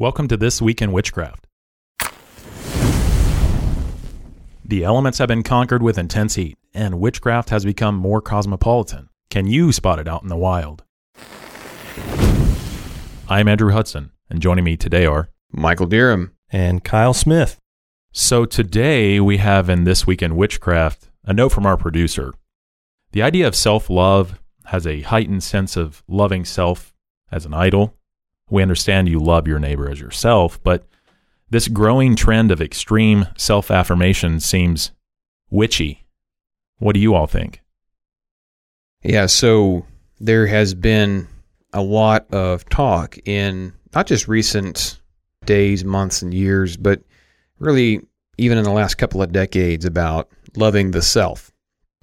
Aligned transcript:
Welcome 0.00 0.28
to 0.28 0.36
This 0.36 0.62
Week 0.62 0.80
in 0.80 0.92
Witchcraft. 0.92 1.48
The 4.64 4.84
elements 4.84 5.18
have 5.18 5.26
been 5.26 5.42
conquered 5.42 5.82
with 5.82 5.98
intense 5.98 6.36
heat, 6.36 6.56
and 6.72 7.00
witchcraft 7.00 7.50
has 7.50 7.64
become 7.64 7.96
more 7.96 8.20
cosmopolitan. 8.20 9.08
Can 9.28 9.48
you 9.48 9.72
spot 9.72 9.98
it 9.98 10.06
out 10.06 10.22
in 10.22 10.28
the 10.28 10.36
wild? 10.36 10.84
I'm 13.28 13.48
Andrew 13.48 13.72
Hudson, 13.72 14.12
and 14.30 14.40
joining 14.40 14.62
me 14.62 14.76
today 14.76 15.04
are 15.04 15.30
Michael 15.50 15.88
Deerham. 15.88 16.30
and 16.48 16.84
Kyle 16.84 17.12
Smith. 17.12 17.58
So 18.12 18.44
today 18.44 19.18
we 19.18 19.38
have 19.38 19.68
in 19.68 19.82
This 19.82 20.06
Week 20.06 20.22
in 20.22 20.36
Witchcraft 20.36 21.10
a 21.24 21.32
note 21.32 21.48
from 21.48 21.66
our 21.66 21.76
producer. 21.76 22.32
The 23.10 23.22
idea 23.22 23.48
of 23.48 23.56
self 23.56 23.90
love 23.90 24.38
has 24.66 24.86
a 24.86 25.00
heightened 25.00 25.42
sense 25.42 25.76
of 25.76 26.04
loving 26.06 26.44
self 26.44 26.94
as 27.32 27.44
an 27.44 27.52
idol. 27.52 27.97
We 28.50 28.62
understand 28.62 29.08
you 29.08 29.20
love 29.20 29.46
your 29.46 29.58
neighbor 29.58 29.90
as 29.90 30.00
yourself, 30.00 30.62
but 30.62 30.86
this 31.50 31.68
growing 31.68 32.16
trend 32.16 32.50
of 32.50 32.60
extreme 32.60 33.26
self 33.36 33.70
affirmation 33.70 34.40
seems 34.40 34.92
witchy. 35.50 36.04
What 36.78 36.94
do 36.94 37.00
you 37.00 37.14
all 37.14 37.26
think? 37.26 37.62
Yeah, 39.02 39.26
so 39.26 39.86
there 40.20 40.46
has 40.46 40.74
been 40.74 41.28
a 41.72 41.82
lot 41.82 42.32
of 42.32 42.68
talk 42.68 43.18
in 43.24 43.72
not 43.94 44.06
just 44.06 44.28
recent 44.28 45.00
days, 45.44 45.84
months, 45.84 46.22
and 46.22 46.34
years, 46.34 46.76
but 46.76 47.00
really 47.58 48.00
even 48.36 48.58
in 48.58 48.64
the 48.64 48.70
last 48.70 48.96
couple 48.96 49.22
of 49.22 49.32
decades 49.32 49.84
about 49.84 50.28
loving 50.56 50.90
the 50.90 51.02
self, 51.02 51.50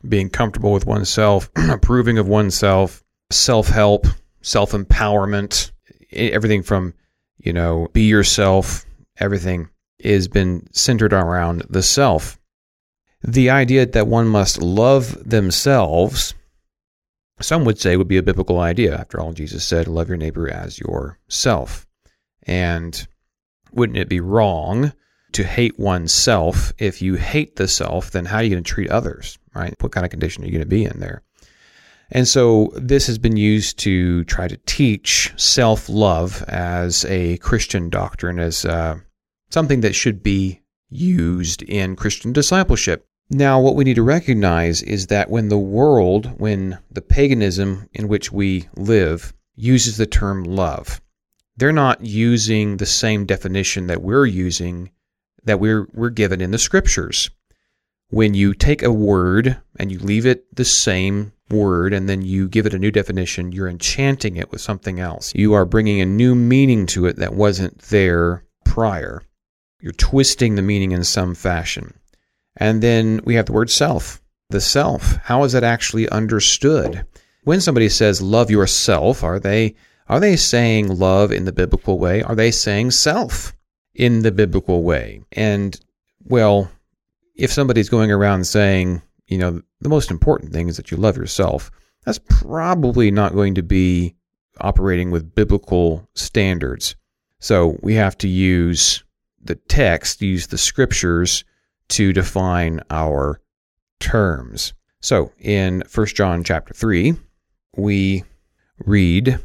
being 0.08 0.30
comfortable 0.30 0.74
with 0.74 0.86
oneself, 0.86 1.50
approving 1.56 2.18
of 2.18 2.28
oneself, 2.28 3.04
self 3.32 3.68
help, 3.68 4.08
self 4.42 4.72
empowerment, 4.72 5.72
everything 6.16 6.64
from, 6.64 6.94
you 7.38 7.54
know, 7.54 7.88
be 7.94 8.04
yourself, 8.04 8.86
everything 9.18 9.70
has 10.04 10.28
been 10.28 10.68
centered 10.72 11.14
around 11.14 11.64
the 11.70 11.84
self. 11.84 12.40
The 13.24 13.50
idea 13.50 13.86
that 13.86 14.08
one 14.08 14.28
must 14.28 14.62
love 14.62 15.18
themselves, 15.28 16.36
some 17.42 17.66
would 17.66 17.80
say, 17.80 17.98
would 17.98 18.08
be 18.08 18.18
a 18.18 18.24
biblical 18.24 18.60
idea. 18.60 18.96
After 18.96 19.20
all, 19.20 19.34
Jesus 19.34 19.66
said, 19.66 19.88
Love 19.88 20.10
your 20.10 20.18
neighbor 20.18 20.50
as 20.50 20.80
yourself. 20.80 21.88
And 22.44 23.08
wouldn't 23.72 23.98
it 23.98 24.10
be 24.10 24.20
wrong 24.20 24.94
to 25.34 25.44
hate 25.44 25.80
oneself? 25.80 26.72
If 26.78 27.02
you 27.02 27.16
hate 27.16 27.56
the 27.56 27.68
self, 27.68 28.12
then 28.12 28.26
how 28.26 28.38
are 28.38 28.44
you 28.44 28.52
going 28.52 28.64
to 28.64 28.74
treat 28.74 28.92
others, 28.92 29.40
right? 29.56 29.74
What 29.80 29.92
kind 29.92 30.06
of 30.06 30.12
condition 30.12 30.44
are 30.44 30.46
you 30.46 30.52
going 30.52 30.62
to 30.62 30.68
be 30.68 30.86
in 30.86 31.00
there? 31.00 31.24
And 32.12 32.28
so 32.28 32.72
this 32.76 33.08
has 33.08 33.18
been 33.18 33.38
used 33.38 33.80
to 33.80 34.24
try 34.26 34.48
to 34.48 34.58
teach 34.66 35.34
self 35.38 35.90
love 35.90 36.44
as 36.48 37.06
a 37.06 37.38
Christian 37.38 37.90
doctrine, 37.90 38.40
as 38.40 38.66
uh, 38.66 39.00
something 39.50 39.82
that 39.82 39.96
should 39.96 40.22
be 40.22 40.62
used 40.90 41.64
in 41.64 41.96
Christian 41.96 42.32
discipleship. 42.32 43.08
Now, 43.30 43.60
what 43.60 43.76
we 43.76 43.84
need 43.84 43.96
to 43.96 44.04
recognize 44.04 44.84
is 44.84 45.08
that 45.08 45.32
when 45.32 45.50
the 45.50 45.58
world, 45.58 46.40
when 46.40 46.78
the 46.92 47.02
paganism 47.02 47.90
in 47.94 48.08
which 48.08 48.32
we 48.32 48.68
live 48.76 49.34
uses 49.56 49.98
the 49.98 50.06
term 50.06 50.44
love, 50.44 51.02
they're 51.58 51.72
not 51.72 52.06
using 52.06 52.78
the 52.78 52.86
same 52.86 53.26
definition 53.26 53.88
that 53.88 54.04
we're 54.04 54.28
using, 54.28 54.92
that 55.44 55.60
we're, 55.60 55.88
we're 55.94 56.12
given 56.12 56.40
in 56.40 56.52
the 56.52 56.60
scriptures. 56.60 57.32
When 58.10 58.36
you 58.36 58.54
take 58.54 58.84
a 58.84 58.92
word 58.92 59.58
and 59.80 59.92
you 59.92 59.98
leave 59.98 60.28
it 60.28 60.56
the 60.56 60.66
same 60.66 61.32
word 61.50 61.94
and 61.94 62.10
then 62.10 62.22
you 62.22 62.48
give 62.48 62.66
it 62.66 62.74
a 62.74 62.80
new 62.80 62.92
definition, 62.92 63.52
you're 63.52 63.68
enchanting 63.68 64.36
it 64.36 64.52
with 64.52 64.62
something 64.62 65.00
else. 65.00 65.34
You 65.36 65.54
are 65.54 65.66
bringing 65.66 66.02
a 66.02 66.06
new 66.06 66.36
meaning 66.36 66.86
to 66.88 67.06
it 67.06 67.18
that 67.18 67.36
wasn't 67.36 67.80
there 67.80 68.44
prior. 68.64 69.22
You're 69.80 69.94
twisting 69.94 70.56
the 70.56 70.62
meaning 70.62 70.92
in 70.92 71.04
some 71.04 71.36
fashion. 71.36 71.94
And 72.58 72.82
then 72.82 73.22
we 73.26 73.36
have 73.36 73.46
the 73.46 73.54
word 73.54 73.70
self. 73.70 74.22
The 74.50 74.62
self. 74.62 75.18
How 75.24 75.44
is 75.44 75.52
that 75.54 75.64
actually 75.64 76.10
understood? 76.10 77.06
When 77.44 77.62
somebody 77.62 77.90
says 77.90 78.22
love 78.22 78.50
yourself, 78.50 79.24
are 79.24 79.40
they 79.40 79.76
are 80.08 80.20
they 80.20 80.36
saying 80.36 81.00
love 81.00 81.32
in 81.32 81.46
the 81.46 81.52
biblical 81.52 81.98
way? 81.98 82.22
Are 82.22 82.36
they 82.36 82.52
saying 82.52 82.92
self 82.92 83.56
in 83.94 84.22
the 84.22 84.32
biblical 84.32 84.84
way? 84.84 85.22
And 85.32 85.80
well, 86.24 86.72
if 87.36 87.52
somebody's 87.52 87.90
going 87.90 88.12
around 88.12 88.46
saying 88.46 89.02
you 89.28 89.38
know, 89.38 89.62
the 89.82 89.90
most 89.90 90.12
important 90.12 90.54
thing 90.54 90.68
is 90.68 90.78
that 90.78 90.92
you 90.92 90.98
love 90.98 91.18
yourself. 91.18 91.72
That's 92.06 92.20
probably 92.30 93.12
not 93.12 93.34
going 93.34 93.56
to 93.56 93.64
be 93.64 94.16
operating 94.62 95.12
with 95.12 95.36
biblical 95.36 96.08
standards. 96.14 96.96
So 97.40 97.78
we 97.82 97.96
have 97.96 98.18
to 98.20 98.28
use 98.28 99.04
the 99.42 99.56
text, 99.56 100.22
use 100.22 100.48
the 100.48 100.58
scriptures 100.58 101.44
to 101.90 102.14
define 102.14 102.82
our 102.90 103.42
terms. 104.00 104.74
So 105.02 105.32
in 105.40 105.84
1 105.94 106.08
John 106.08 106.44
chapter 106.44 106.74
3, 106.74 107.14
we 107.78 108.24
read 108.86 109.40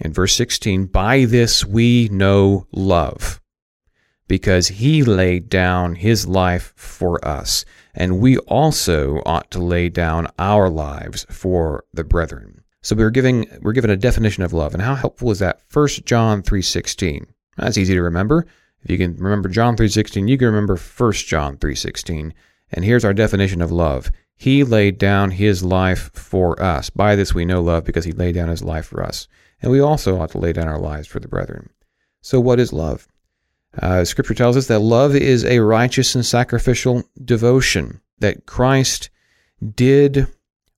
in 0.00 0.12
verse 0.12 0.34
16, 0.34 0.86
By 0.86 1.24
this 1.24 1.64
we 1.64 2.08
know 2.10 2.66
love, 2.72 3.40
because 4.28 4.68
he 4.68 5.02
laid 5.02 5.48
down 5.48 5.94
his 5.94 6.26
life 6.26 6.72
for 6.76 7.24
us 7.26 7.64
and 7.96 8.20
we 8.20 8.36
also 8.38 9.22
ought 9.24 9.50
to 9.50 9.58
lay 9.58 9.88
down 9.88 10.28
our 10.38 10.68
lives 10.68 11.26
for 11.30 11.84
the 11.94 12.04
brethren. 12.04 12.62
So 12.82 12.94
we're 12.94 13.10
giving 13.10 13.46
we're 13.62 13.72
given 13.72 13.90
a 13.90 13.96
definition 13.96 14.44
of 14.44 14.52
love, 14.52 14.74
and 14.74 14.82
how 14.82 14.94
helpful 14.94 15.30
is 15.30 15.40
that? 15.40 15.60
1 15.72 15.88
John 16.04 16.42
3:16. 16.42 17.26
That's 17.56 17.78
easy 17.78 17.94
to 17.94 18.02
remember. 18.02 18.46
If 18.82 18.90
you 18.90 18.98
can 18.98 19.16
remember 19.16 19.48
John 19.48 19.76
3:16, 19.76 20.28
you 20.28 20.38
can 20.38 20.46
remember 20.46 20.76
1 20.76 21.26
John 21.26 21.56
3:16. 21.56 22.32
And 22.70 22.84
here's 22.84 23.04
our 23.04 23.14
definition 23.14 23.62
of 23.62 23.72
love. 23.72 24.12
He 24.36 24.62
laid 24.62 24.98
down 24.98 25.30
his 25.30 25.64
life 25.64 26.10
for 26.12 26.60
us. 26.62 26.90
By 26.90 27.16
this 27.16 27.34
we 27.34 27.46
know 27.46 27.62
love 27.62 27.84
because 27.84 28.04
he 28.04 28.12
laid 28.12 28.34
down 28.34 28.48
his 28.48 28.62
life 28.62 28.86
for 28.86 29.02
us. 29.02 29.26
And 29.62 29.72
we 29.72 29.80
also 29.80 30.20
ought 30.20 30.30
to 30.32 30.38
lay 30.38 30.52
down 30.52 30.68
our 30.68 30.78
lives 30.78 31.08
for 31.08 31.18
the 31.18 31.28
brethren. 31.28 31.70
So 32.20 32.38
what 32.40 32.60
is 32.60 32.72
love? 32.72 33.08
Uh, 33.80 34.04
scripture 34.04 34.34
tells 34.34 34.56
us 34.56 34.68
that 34.68 34.80
love 34.80 35.14
is 35.14 35.44
a 35.44 35.58
righteous 35.60 36.14
and 36.14 36.24
sacrificial 36.24 37.04
devotion, 37.22 38.00
that 38.18 38.46
Christ 38.46 39.10
did 39.74 40.26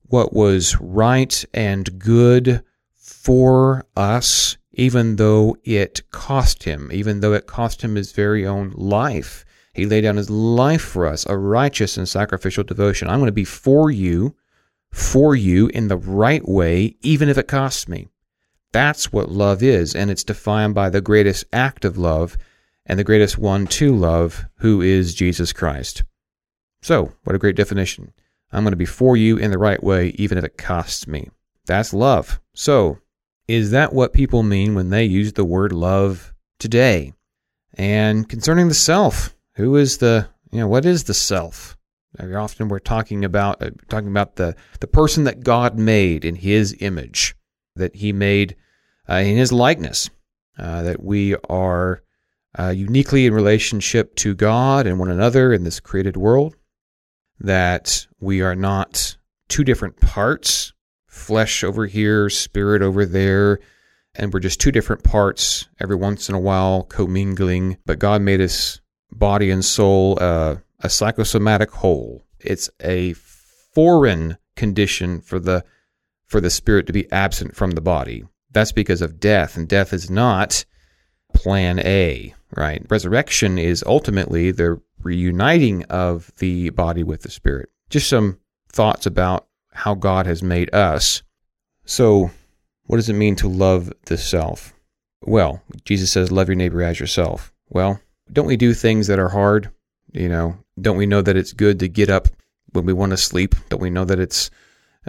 what 0.03 0.33
was 0.33 0.77
right 0.81 1.45
and 1.55 1.99
good 1.99 2.63
for 2.95 3.87
us, 3.97 4.57
even 4.73 5.17
though 5.17 5.57
it 5.65 6.03
cost 6.11 6.65
him, 6.65 6.91
even 6.93 7.21
though 7.21 7.35
it 7.35 7.47
cost 7.47 7.83
him 7.83 7.95
his 7.95 8.13
very 8.13 8.47
own 8.47 8.71
life. 8.75 9.45
He 9.75 9.87
laid 9.87 10.01
down 10.01 10.17
his 10.17 10.31
life 10.31 10.83
for 10.83 11.07
us, 11.07 11.25
a 11.27 11.37
righteous 11.37 11.97
and 11.97 12.09
sacrificial 12.09 12.65
devotion. 12.65 13.09
I'm 13.09 13.21
going 13.21 13.27
to 13.27 13.33
be 13.33 13.45
for 13.45 13.91
you, 13.91 14.35
for 14.91 15.37
you 15.37 15.69
in 15.69 15.89
the 15.89 15.97
right 15.97 16.47
way, 16.49 16.97
even 17.03 17.29
if 17.29 17.39
it 17.39 17.47
costs 17.47 17.87
me. 17.87 18.09
That's 18.73 19.13
what 19.13 19.31
love 19.31 19.63
is, 19.63 19.95
and 19.95 20.11
it's 20.11 20.25
defined 20.25 20.75
by 20.75 20.91
the 20.91 21.01
greatest 21.01 21.45
act 21.53 21.85
of 21.85 21.97
love 21.97 22.37
and 22.89 22.99
the 22.99 23.05
greatest 23.05 23.39
one 23.39 23.67
to 23.67 23.95
love, 23.95 24.47
who 24.57 24.81
is 24.81 25.15
Jesus 25.15 25.53
Christ. 25.53 26.03
So, 26.81 27.13
what 27.25 27.37
a 27.37 27.39
great 27.39 27.57
definition. 27.57 28.13
I'm 28.51 28.65
going 28.65 28.73
to 28.73 28.77
be 28.77 28.87
for 28.87 29.17
you 29.17 29.37
in 29.37 29.51
the 29.51 29.59
right 29.59 29.83
way, 29.83 30.09
even 30.17 30.39
if 30.39 30.45
it 30.45 30.57
costs 30.57 31.07
me. 31.07 31.29
That's 31.67 31.93
love. 31.93 32.41
So, 32.55 32.99
is 33.47 33.73
that 33.73 33.93
what 33.93 34.15
people 34.15 34.43
mean 34.43 34.75
when 34.75 34.89
they 34.89 35.05
use 35.05 35.35
the 35.35 35.45
word 35.45 35.73
love 35.73 36.33
today? 36.59 37.13
And 37.75 38.29
concerning 38.29 38.69
the 38.69 38.75
self, 38.75 39.35
who 39.55 39.77
is 39.77 39.99
the, 39.99 40.29
you 40.51 40.61
know, 40.61 40.69
what 40.69 40.87
is 40.87 41.05
the 41.05 41.15
self? 41.15 41.77
Very 42.17 42.35
often 42.35 42.69
we're 42.69 42.79
talking 42.79 43.25
about 43.25 43.63
uh, 43.63 43.71
talking 43.89 44.09
about 44.09 44.37
the 44.37 44.57
the 44.81 44.87
person 44.87 45.25
that 45.25 45.45
God 45.45 45.79
made 45.79 46.25
in 46.25 46.37
His 46.37 46.75
image, 46.81 47.37
that 47.77 47.95
He 47.95 48.13
made 48.13 48.57
uh, 49.09 49.17
in 49.17 49.37
His 49.37 49.53
likeness, 49.53 50.09
uh, 50.59 50.83
that 50.83 51.05
we 51.05 51.37
are 51.49 52.03
uh, 52.57 52.69
uniquely 52.69 53.27
in 53.27 53.35
relationship 53.35 54.15
to 54.17 54.35
God 54.35 54.87
and 54.87 54.99
one 54.99 55.11
another 55.11 55.53
in 55.53 55.65
this 55.65 55.81
created 55.81 56.17
world, 56.17 56.55
that 57.41 58.07
we 58.21 58.41
are 58.43 58.55
not 58.55 59.17
two 59.49 59.65
different 59.65 60.01
parts, 60.01 60.73
flesh 61.07 61.65
over 61.65 61.87
here, 61.87 62.31
spirit 62.31 62.83
over 62.83 63.05
there, 63.05 63.61
and 64.15 64.33
we're 64.33 64.41
just 64.41 64.61
two 64.61 64.73
different 64.73 65.05
parts 65.05 65.69
every 65.81 65.97
once 65.97 66.29
in 66.29 66.35
a 66.35 66.41
while 66.41 66.83
commingling, 66.83 67.77
but 67.87 67.99
God 67.99 68.23
made 68.23 68.41
us 68.41 68.81
body 69.11 69.51
and 69.51 69.65
soul 69.65 70.19
uh, 70.21 70.57
a 70.81 70.89
psychosomatic 70.89 71.71
whole. 71.71 72.23
It's 72.41 72.71
a 72.83 73.15
foreign 73.75 74.39
condition 74.57 75.21
for 75.21 75.39
the 75.39 75.65
for 76.27 76.41
the 76.43 76.51
spirit 76.51 76.87
to 76.87 76.93
be 76.93 77.11
absent 77.11 77.57
from 77.57 77.71
the 77.71 77.81
body. 77.81 78.23
That's 78.51 78.73
because 78.73 79.01
of 79.01 79.19
death, 79.19 79.57
and 79.57 79.67
death 79.67 79.93
is 79.93 80.11
not 80.11 80.65
plan 81.33 81.79
A 81.81 82.35
right? 82.57 82.85
Resurrection 82.89 83.59
is 83.59 83.85
ultimately 83.87 84.51
the 84.51 84.81
reuniting 85.03 85.85
of 85.85 86.33
the 86.39 86.71
body 86.71 87.03
with 87.03 87.23
the 87.23 87.31
spirit. 87.31 87.71
Just 87.91 88.09
some 88.09 88.39
thoughts 88.71 89.07
about 89.07 89.47
how 89.73 89.95
God 89.95 90.27
has 90.27 90.43
made 90.43 90.75
us. 90.75 91.23
So, 91.85 92.31
what 92.87 92.97
does 92.97 93.09
it 93.09 93.15
mean 93.15 93.37
to 93.37 93.49
love 93.49 93.93
the 94.07 94.17
self? 94.17 94.75
Well, 95.23 95.63
Jesus 95.85 96.11
says, 96.11 96.33
love 96.33 96.49
your 96.49 96.55
neighbor 96.55 96.83
as 96.83 97.01
yourself. 97.01 97.53
Well, 97.71 98.01
don't 98.33 98.47
we 98.47 98.57
do 98.57 98.75
things 98.75 99.07
that 99.07 99.19
are 99.19 99.29
hard? 99.29 99.71
You 100.13 100.29
know, 100.29 100.57
don't 100.81 100.97
we 100.97 101.07
know 101.07 101.23
that 101.23 101.37
it's 101.37 101.53
good 101.53 101.81
to 101.81 101.89
get 101.89 102.11
up 102.11 102.29
when 102.73 102.87
we 102.87 102.93
want 102.93 103.11
to 103.11 103.17
sleep? 103.17 103.55
Don't 103.69 103.83
we 103.83 103.91
know 103.91 104.05
that 104.05 104.19
it's 104.19 104.51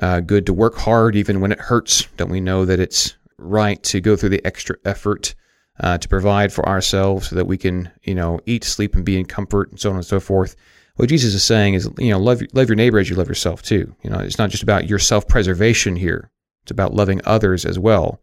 uh, 0.02 0.20
good 0.20 0.46
to 0.46 0.54
work 0.54 0.76
hard 0.76 1.16
even 1.16 1.42
when 1.42 1.52
it 1.52 1.60
hurts? 1.60 2.06
Don't 2.18 2.32
we 2.32 2.42
know 2.42 2.66
that 2.66 2.80
it's 2.80 3.16
right 3.38 3.82
to 3.84 4.02
go 4.02 4.16
through 4.16 4.30
the 4.30 4.46
extra 4.46 4.76
effort 4.86 5.36
uh, 5.80 5.98
to 5.98 6.08
provide 6.08 6.52
for 6.52 6.68
ourselves 6.68 7.30
so 7.30 7.36
that 7.36 7.48
we 7.48 7.58
can, 7.58 7.92
you 8.04 8.16
know, 8.16 8.40
eat, 8.46 8.64
sleep, 8.64 8.96
and 8.96 9.06
be 9.06 9.20
in 9.20 9.26
comfort, 9.26 9.70
and 9.70 9.80
so 9.80 9.90
on 9.90 9.96
and 9.96 10.06
so 10.06 10.20
forth? 10.20 10.56
What 10.96 11.10
Jesus 11.10 11.34
is 11.34 11.44
saying 11.44 11.76
is, 11.76 11.90
you 11.98 12.10
know, 12.10 12.20
love 12.20 12.42
love 12.54 12.68
your 12.68 12.76
neighbor 12.76 13.00
as 13.00 13.10
you 13.10 13.16
love 13.16 13.30
yourself 13.30 13.62
too. 13.62 13.96
You 14.04 14.10
know, 14.10 14.20
it's 14.20 14.38
not 14.38 14.50
just 14.50 14.64
about 14.64 14.90
your 14.90 15.00
self 15.00 15.28
preservation 15.28 15.96
here. 15.96 16.32
It's 16.64 16.72
about 16.72 16.94
loving 16.94 17.22
others 17.26 17.66
as 17.66 17.80
well, 17.80 18.22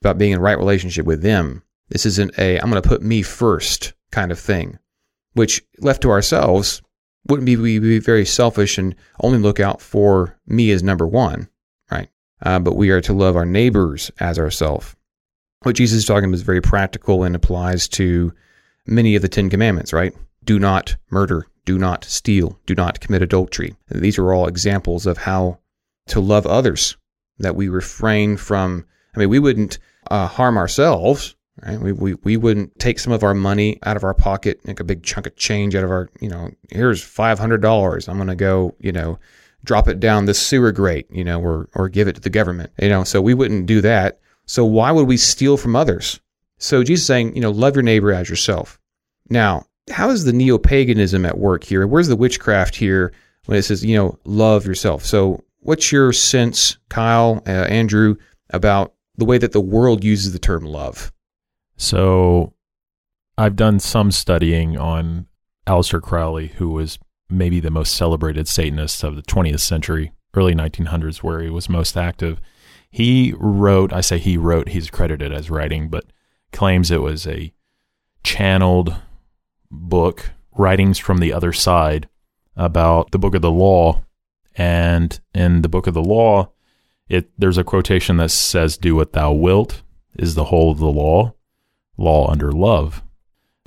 about 0.00 0.18
being 0.18 0.32
in 0.32 0.40
right 0.40 0.58
relationship 0.58 1.04
with 1.04 1.22
them. 1.22 1.62
This 1.88 2.06
isn't 2.06 2.38
a 2.38 2.58
I'm 2.58 2.70
going 2.70 2.80
to 2.80 2.88
put 2.88 3.02
me 3.02 3.22
first 3.22 3.92
kind 4.12 4.30
of 4.30 4.38
thing, 4.38 4.78
which 5.32 5.62
left 5.78 6.02
to 6.02 6.10
ourselves 6.10 6.80
wouldn't 7.28 7.46
be, 7.46 7.56
we 7.56 7.78
be 7.78 7.98
very 7.98 8.24
selfish 8.24 8.78
and 8.78 8.94
only 9.20 9.38
look 9.38 9.60
out 9.60 9.80
for 9.80 10.38
me 10.46 10.70
as 10.70 10.82
number 10.82 11.06
one, 11.06 11.48
right? 11.90 12.08
Uh, 12.40 12.58
but 12.58 12.76
we 12.76 12.90
are 12.90 13.00
to 13.00 13.12
love 13.12 13.36
our 13.36 13.46
neighbors 13.46 14.10
as 14.18 14.38
ourselves. 14.38 14.96
What 15.62 15.76
Jesus 15.76 15.98
is 15.98 16.04
talking 16.04 16.24
about 16.24 16.34
is 16.34 16.42
very 16.42 16.60
practical 16.60 17.24
and 17.24 17.36
applies 17.36 17.88
to 17.88 18.32
many 18.86 19.14
of 19.14 19.22
the 19.22 19.28
Ten 19.28 19.48
Commandments, 19.48 19.92
right? 19.92 20.12
Do 20.44 20.58
not 20.58 20.96
murder, 21.10 21.46
do 21.64 21.78
not 21.78 22.04
steal, 22.04 22.58
do 22.66 22.74
not 22.74 23.00
commit 23.00 23.22
adultery. 23.22 23.76
These 23.88 24.18
are 24.18 24.32
all 24.32 24.48
examples 24.48 25.06
of 25.06 25.18
how 25.18 25.60
to 26.08 26.20
love 26.20 26.46
others, 26.46 26.96
that 27.38 27.54
we 27.54 27.68
refrain 27.68 28.36
from, 28.36 28.84
I 29.14 29.20
mean, 29.20 29.28
we 29.28 29.38
wouldn't 29.38 29.78
uh, 30.10 30.26
harm 30.26 30.56
ourselves, 30.56 31.36
right? 31.64 31.78
We, 31.78 31.92
we, 31.92 32.14
we 32.24 32.36
wouldn't 32.36 32.78
take 32.80 32.98
some 32.98 33.12
of 33.12 33.22
our 33.22 33.34
money 33.34 33.78
out 33.84 33.96
of 33.96 34.04
our 34.04 34.14
pocket, 34.14 34.66
make 34.66 34.80
a 34.80 34.84
big 34.84 35.04
chunk 35.04 35.26
of 35.26 35.36
change 35.36 35.76
out 35.76 35.84
of 35.84 35.90
our, 35.90 36.10
you 36.20 36.28
know, 36.28 36.50
here's 36.70 37.04
$500. 37.04 38.08
I'm 38.08 38.16
going 38.16 38.26
to 38.28 38.34
go, 38.34 38.74
you 38.80 38.90
know, 38.90 39.18
drop 39.64 39.86
it 39.86 40.00
down 40.00 40.24
the 40.24 40.34
sewer 40.34 40.72
grate, 40.72 41.06
you 41.10 41.22
know, 41.22 41.40
or, 41.40 41.68
or 41.74 41.88
give 41.88 42.08
it 42.08 42.16
to 42.16 42.20
the 42.20 42.30
government, 42.30 42.72
you 42.80 42.88
know, 42.88 43.04
so 43.04 43.20
we 43.20 43.34
wouldn't 43.34 43.66
do 43.66 43.80
that. 43.80 44.18
So 44.52 44.66
why 44.66 44.92
would 44.92 45.08
we 45.08 45.16
steal 45.16 45.56
from 45.56 45.74
others? 45.74 46.20
So 46.58 46.84
Jesus 46.84 47.00
is 47.00 47.06
saying, 47.06 47.34
you 47.34 47.40
know, 47.40 47.50
love 47.50 47.74
your 47.74 47.82
neighbor 47.82 48.12
as 48.12 48.28
yourself. 48.28 48.78
Now, 49.30 49.64
how 49.90 50.10
is 50.10 50.24
the 50.24 50.32
neo 50.34 50.58
paganism 50.58 51.24
at 51.24 51.38
work 51.38 51.64
here? 51.64 51.86
Where's 51.86 52.08
the 52.08 52.16
witchcraft 52.16 52.76
here 52.76 53.14
when 53.46 53.56
it 53.56 53.62
says, 53.62 53.82
you 53.82 53.96
know, 53.96 54.18
love 54.26 54.66
yourself? 54.66 55.06
So, 55.06 55.42
what's 55.60 55.90
your 55.90 56.12
sense, 56.12 56.76
Kyle, 56.90 57.42
uh, 57.46 57.50
Andrew, 57.50 58.16
about 58.50 58.92
the 59.16 59.24
way 59.24 59.38
that 59.38 59.52
the 59.52 59.60
world 59.62 60.04
uses 60.04 60.34
the 60.34 60.38
term 60.38 60.66
love? 60.66 61.14
So 61.78 62.52
I've 63.38 63.56
done 63.56 63.80
some 63.80 64.10
studying 64.12 64.76
on 64.76 65.28
Aleister 65.66 66.02
Crowley, 66.02 66.48
who 66.48 66.68
was 66.68 66.98
maybe 67.30 67.58
the 67.58 67.70
most 67.70 67.94
celebrated 67.94 68.46
Satanist 68.48 69.02
of 69.02 69.16
the 69.16 69.22
20th 69.22 69.60
century, 69.60 70.12
early 70.34 70.54
1900s, 70.54 71.22
where 71.22 71.40
he 71.40 71.48
was 71.48 71.70
most 71.70 71.96
active. 71.96 72.38
He 72.92 73.34
wrote, 73.38 73.92
I 73.92 74.02
say 74.02 74.18
he 74.18 74.36
wrote, 74.36 74.68
he's 74.68 74.90
credited 74.90 75.32
as 75.32 75.50
writing, 75.50 75.88
but 75.88 76.04
claims 76.52 76.90
it 76.90 77.00
was 77.00 77.26
a 77.26 77.52
channeled 78.22 78.94
book, 79.70 80.30
writings 80.56 80.98
from 80.98 81.16
the 81.16 81.32
other 81.32 81.54
side 81.54 82.06
about 82.54 83.10
the 83.10 83.18
book 83.18 83.34
of 83.34 83.40
the 83.40 83.50
law. 83.50 84.04
And 84.54 85.18
in 85.34 85.62
the 85.62 85.70
book 85.70 85.86
of 85.86 85.94
the 85.94 86.04
law, 86.04 86.50
it 87.08 87.30
there's 87.38 87.56
a 87.56 87.64
quotation 87.64 88.18
that 88.18 88.30
says, 88.30 88.76
Do 88.76 88.94
what 88.94 89.14
thou 89.14 89.32
wilt 89.32 89.82
is 90.18 90.34
the 90.34 90.44
whole 90.44 90.70
of 90.70 90.78
the 90.78 90.86
law 90.86 91.32
law 91.96 92.30
under 92.30 92.52
love. 92.52 93.02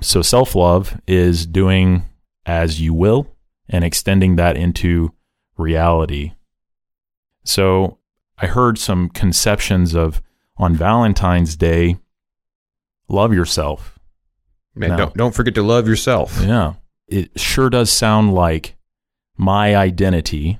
So 0.00 0.22
self 0.22 0.54
love 0.54 1.00
is 1.08 1.46
doing 1.46 2.04
as 2.44 2.80
you 2.80 2.94
will 2.94 3.34
and 3.68 3.84
extending 3.84 4.36
that 4.36 4.56
into 4.56 5.12
reality. 5.56 6.34
So 7.44 7.98
I 8.38 8.46
heard 8.46 8.78
some 8.78 9.08
conceptions 9.08 9.94
of 9.94 10.22
on 10.56 10.74
Valentine's 10.74 11.56
Day, 11.56 11.98
love 13.08 13.32
yourself. 13.32 13.98
Man, 14.74 14.90
now, 14.90 14.96
don't, 14.96 15.14
don't 15.14 15.34
forget 15.34 15.54
to 15.54 15.62
love 15.62 15.88
yourself. 15.88 16.40
Yeah. 16.42 16.74
It 17.08 17.38
sure 17.38 17.70
does 17.70 17.90
sound 17.90 18.34
like 18.34 18.76
my 19.36 19.76
identity, 19.76 20.58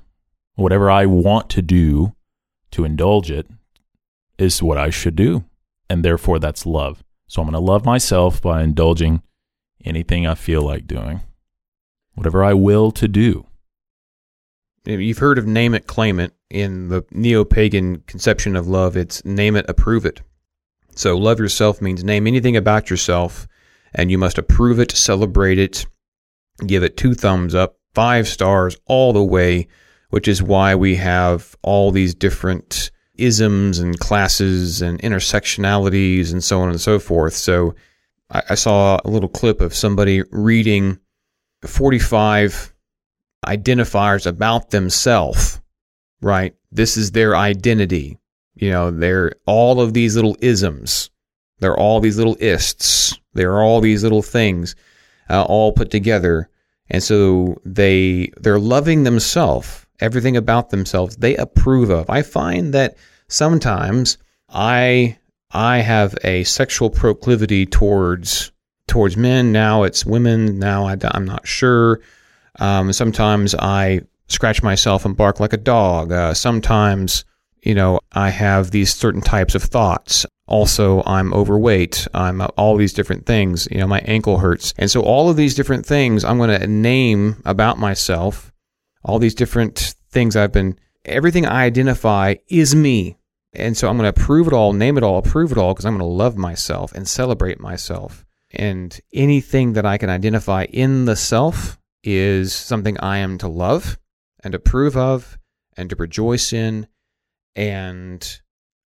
whatever 0.54 0.90
I 0.90 1.06
want 1.06 1.50
to 1.50 1.62
do 1.62 2.14
to 2.70 2.84
indulge 2.84 3.30
it, 3.30 3.46
is 4.38 4.62
what 4.62 4.78
I 4.78 4.90
should 4.90 5.16
do. 5.16 5.44
And 5.88 6.04
therefore, 6.04 6.38
that's 6.38 6.66
love. 6.66 7.02
So 7.28 7.42
I'm 7.42 7.46
going 7.48 7.54
to 7.54 7.60
love 7.60 7.84
myself 7.84 8.40
by 8.40 8.62
indulging 8.62 9.22
anything 9.84 10.26
I 10.26 10.34
feel 10.34 10.62
like 10.62 10.86
doing, 10.86 11.20
whatever 12.14 12.44
I 12.44 12.54
will 12.54 12.90
to 12.92 13.08
do. 13.08 13.46
You've 14.86 15.18
heard 15.18 15.38
of 15.38 15.46
name 15.46 15.74
it, 15.74 15.86
claim 15.86 16.20
it. 16.20 16.32
In 16.48 16.88
the 16.88 17.04
neo 17.10 17.44
pagan 17.44 18.02
conception 18.06 18.54
of 18.54 18.68
love, 18.68 18.96
it's 18.96 19.24
name 19.24 19.56
it, 19.56 19.66
approve 19.68 20.06
it. 20.06 20.22
So 20.94 21.16
love 21.18 21.40
yourself 21.40 21.82
means 21.82 22.04
name 22.04 22.26
anything 22.26 22.56
about 22.56 22.88
yourself 22.88 23.48
and 23.94 24.10
you 24.10 24.18
must 24.18 24.38
approve 24.38 24.78
it, 24.78 24.92
celebrate 24.92 25.58
it, 25.58 25.86
give 26.66 26.82
it 26.82 26.96
two 26.96 27.14
thumbs 27.14 27.54
up, 27.54 27.76
five 27.94 28.28
stars 28.28 28.76
all 28.86 29.12
the 29.12 29.22
way, 29.22 29.68
which 30.10 30.28
is 30.28 30.42
why 30.42 30.74
we 30.74 30.96
have 30.96 31.56
all 31.62 31.90
these 31.90 32.14
different 32.14 32.90
isms 33.16 33.78
and 33.78 33.98
classes 33.98 34.82
and 34.82 35.00
intersectionalities 35.00 36.32
and 36.32 36.44
so 36.44 36.60
on 36.60 36.68
and 36.68 36.80
so 36.80 36.98
forth. 36.98 37.34
So 37.34 37.74
I, 38.30 38.54
saw 38.54 38.98
a 39.04 39.10
little 39.10 39.28
clip 39.28 39.60
of 39.60 39.74
somebody 39.74 40.22
reading 40.30 40.98
45 41.64 42.74
identifiers 43.44 44.26
about 44.26 44.70
themselves, 44.70 45.60
right? 46.20 46.54
This 46.70 46.96
is 46.96 47.12
their 47.12 47.36
identity. 47.36 48.18
You 48.54 48.70
know, 48.70 48.90
they're 48.90 49.32
all 49.46 49.80
of 49.80 49.92
these 49.92 50.16
little 50.16 50.36
isms. 50.40 51.10
They're 51.58 51.76
all 51.76 52.00
these 52.00 52.16
little 52.16 52.36
ists. 52.40 53.18
They're 53.34 53.62
all 53.62 53.80
these 53.80 54.02
little 54.02 54.22
things 54.22 54.76
uh, 55.28 55.42
all 55.42 55.72
put 55.72 55.90
together. 55.90 56.48
And 56.88 57.02
so 57.02 57.60
they 57.64 58.30
they're 58.36 58.60
loving 58.60 59.02
themselves 59.02 59.86
everything 60.00 60.36
about 60.36 60.70
themselves 60.70 61.16
they 61.16 61.36
approve 61.36 61.90
of. 61.90 62.08
I 62.10 62.22
find 62.22 62.72
that 62.74 62.96
sometimes 63.28 64.18
I 64.48 65.18
I 65.50 65.78
have 65.78 66.14
a 66.24 66.44
sexual 66.44 66.90
proclivity 66.90 67.66
towards 67.66 68.52
towards 68.86 69.16
men. 69.16 69.52
Now 69.52 69.82
it's 69.82 70.06
women. 70.06 70.58
Now 70.58 70.86
I, 70.86 70.96
am 71.14 71.24
not 71.24 71.46
sure. 71.46 72.00
Um, 72.58 72.92
sometimes 72.92 73.54
I 73.54 74.00
scratch 74.28 74.62
myself 74.62 75.04
and 75.04 75.16
bark 75.16 75.40
like 75.40 75.52
a 75.52 75.58
dog. 75.58 76.12
Uh, 76.12 76.34
sometimes 76.34 77.24
you 77.62 77.74
know 77.74 78.00
I 78.12 78.30
have 78.30 78.70
these 78.70 78.94
certain 78.94 79.20
types 79.22 79.54
of 79.54 79.62
thoughts. 79.62 80.26
Also, 80.48 81.02
I'm 81.06 81.34
overweight. 81.34 82.06
I'm 82.14 82.40
uh, 82.40 82.46
all 82.56 82.76
these 82.76 82.92
different 82.92 83.26
things. 83.26 83.66
You 83.70 83.78
know, 83.78 83.86
my 83.86 84.00
ankle 84.00 84.38
hurts, 84.38 84.74
and 84.78 84.90
so 84.90 85.02
all 85.02 85.28
of 85.30 85.36
these 85.36 85.54
different 85.54 85.86
things 85.86 86.24
I'm 86.24 86.38
going 86.38 86.60
to 86.60 86.66
name 86.66 87.42
about 87.44 87.78
myself 87.78 88.52
all 89.06 89.20
these 89.20 89.36
different 89.36 89.94
things 90.10 90.36
I've 90.36 90.52
been, 90.52 90.78
everything 91.04 91.46
I 91.46 91.64
identify 91.64 92.34
is 92.48 92.74
me. 92.74 93.16
And 93.52 93.76
so 93.76 93.88
I'm 93.88 93.96
going 93.96 94.12
to 94.12 94.20
approve 94.20 94.48
it 94.48 94.52
all, 94.52 94.72
name 94.72 94.98
it 94.98 95.04
all, 95.04 95.16
approve 95.16 95.52
it 95.52 95.58
all, 95.58 95.72
because 95.72 95.86
I'm 95.86 95.96
going 95.96 96.00
to 96.00 96.04
love 96.04 96.36
myself 96.36 96.92
and 96.92 97.08
celebrate 97.08 97.60
myself. 97.60 98.26
And 98.50 98.98
anything 99.14 99.74
that 99.74 99.86
I 99.86 99.96
can 99.96 100.10
identify 100.10 100.64
in 100.64 101.04
the 101.04 101.16
self 101.16 101.78
is 102.06 102.54
something 102.54 102.98
I 103.00 103.18
am 103.18 103.36
to 103.38 103.48
love 103.48 103.98
and 104.42 104.54
approve 104.54 104.96
of 104.96 105.38
and 105.76 105.90
to 105.90 105.96
rejoice 105.96 106.52
in. 106.52 106.86
And 107.54 108.40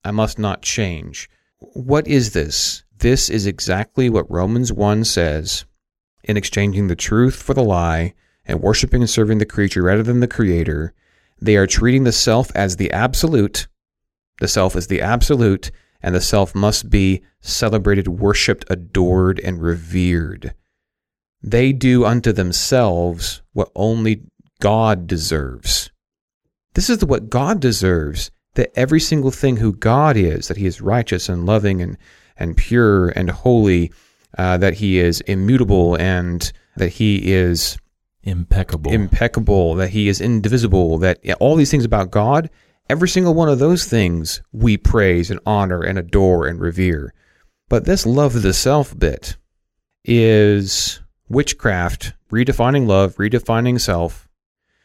I 0.04 0.10
must 0.10 0.38
not 0.38 0.62
change. 0.62 1.28
What 1.58 2.08
is 2.08 2.32
this? 2.32 2.84
This 2.98 3.28
is 3.28 3.46
exactly 3.46 4.08
what 4.08 4.30
Romans 4.30 4.72
1 4.72 5.04
says 5.04 5.64
in 6.24 6.36
exchanging 6.36 6.88
the 6.88 6.96
truth 6.96 7.42
for 7.42 7.54
the 7.54 7.62
lie 7.62 8.14
and 8.44 8.60
worshiping 8.60 9.02
and 9.02 9.10
serving 9.10 9.38
the 9.38 9.46
creature 9.46 9.82
rather 9.82 10.02
than 10.02 10.20
the 10.20 10.28
creator, 10.28 10.94
they 11.40 11.56
are 11.56 11.66
treating 11.66 12.04
the 12.04 12.12
self 12.12 12.50
as 12.54 12.76
the 12.76 12.90
absolute. 12.92 13.68
The 14.40 14.48
self 14.48 14.76
is 14.76 14.86
the 14.86 15.00
absolute, 15.00 15.70
and 16.02 16.14
the 16.14 16.20
self 16.20 16.54
must 16.54 16.90
be 16.90 17.22
celebrated, 17.40 18.08
worshiped, 18.08 18.64
adored, 18.68 19.40
and 19.40 19.62
revered. 19.62 20.54
They 21.42 21.73
do 21.73 22.04
unto 22.04 22.32
themselves 22.32 23.42
what 23.52 23.70
only 23.75 24.23
God 24.61 25.06
deserves. 25.06 25.90
This 26.75 26.90
is 26.90 27.04
what 27.04 27.30
God 27.30 27.61
deserves 27.61 28.30
that 28.54 28.70
every 28.76 29.00
single 29.00 29.30
thing 29.30 29.56
who 29.56 29.73
God 29.73 30.16
is, 30.16 30.49
that 30.49 30.56
He 30.56 30.66
is 30.66 30.80
righteous 30.80 31.28
and 31.28 31.47
loving 31.47 31.80
and, 31.80 31.97
and 32.37 32.56
pure 32.56 33.09
and 33.11 33.30
holy, 33.30 33.92
uh, 34.37 34.59
that 34.59 34.75
He 34.75 34.99
is 34.99 35.20
immutable 35.23 35.97
and 35.97 36.52
that 36.76 36.90
He 36.90 37.32
is 37.32 37.78
impeccable, 38.23 38.92
impeccable, 38.92 39.75
that 39.76 39.90
he 39.90 40.09
is 40.09 40.20
indivisible, 40.20 40.99
that 40.99 41.20
all 41.40 41.56
these 41.56 41.70
things 41.70 41.85
about 41.85 42.11
God, 42.11 42.50
every 42.88 43.09
single 43.09 43.35
one 43.35 43.49
of 43.49 43.59
those 43.59 43.85
things 43.85 44.42
we 44.52 44.76
praise 44.76 45.30
and 45.30 45.40
honor 45.47 45.82
and 45.82 45.99
adore 45.99 46.47
and 46.47 46.61
revere. 46.61 47.14
But 47.68 47.85
this 47.85 48.06
love 48.06 48.37
of 48.37 48.42
the 48.42 48.52
self 48.52 48.99
bit 48.99 49.37
is 50.04 51.00
witchcraft, 51.30 52.12
redefining 52.30 52.87
love, 52.87 53.16
redefining 53.16 53.80
self, 53.80 54.28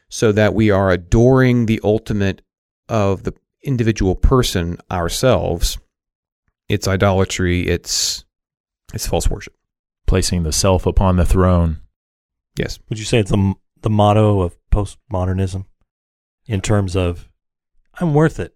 so 0.08 0.32
that 0.32 0.54
we 0.54 0.70
are 0.70 0.92
adoring 0.92 1.66
the 1.66 1.82
ultimate 1.84 2.42
of 2.88 3.24
the 3.24 3.34
individual 3.64 4.16
person 4.16 4.78
ourselves. 4.90 5.78
It's 6.70 6.88
idolatry, 6.88 7.68
it's 7.68 8.24
it's 8.94 9.08
false 9.08 9.30
worship. 9.30 9.56
Placing 10.08 10.44
the 10.44 10.54
self 10.54 10.86
upon 10.86 11.18
the 11.18 11.25
throne. 11.25 11.80
Yes. 12.58 12.80
Would 12.88 13.00
you 13.00 13.06
say 13.06 13.20
it's 13.20 13.32
the 13.32 13.56
the 13.82 13.90
motto 13.90 14.42
of 14.42 14.56
postmodernism 14.72 15.66
in 16.46 16.62
terms 16.62 16.96
of 16.96 17.30
I'm 18.00 18.14
worth 18.14 18.40
it? 18.40 18.56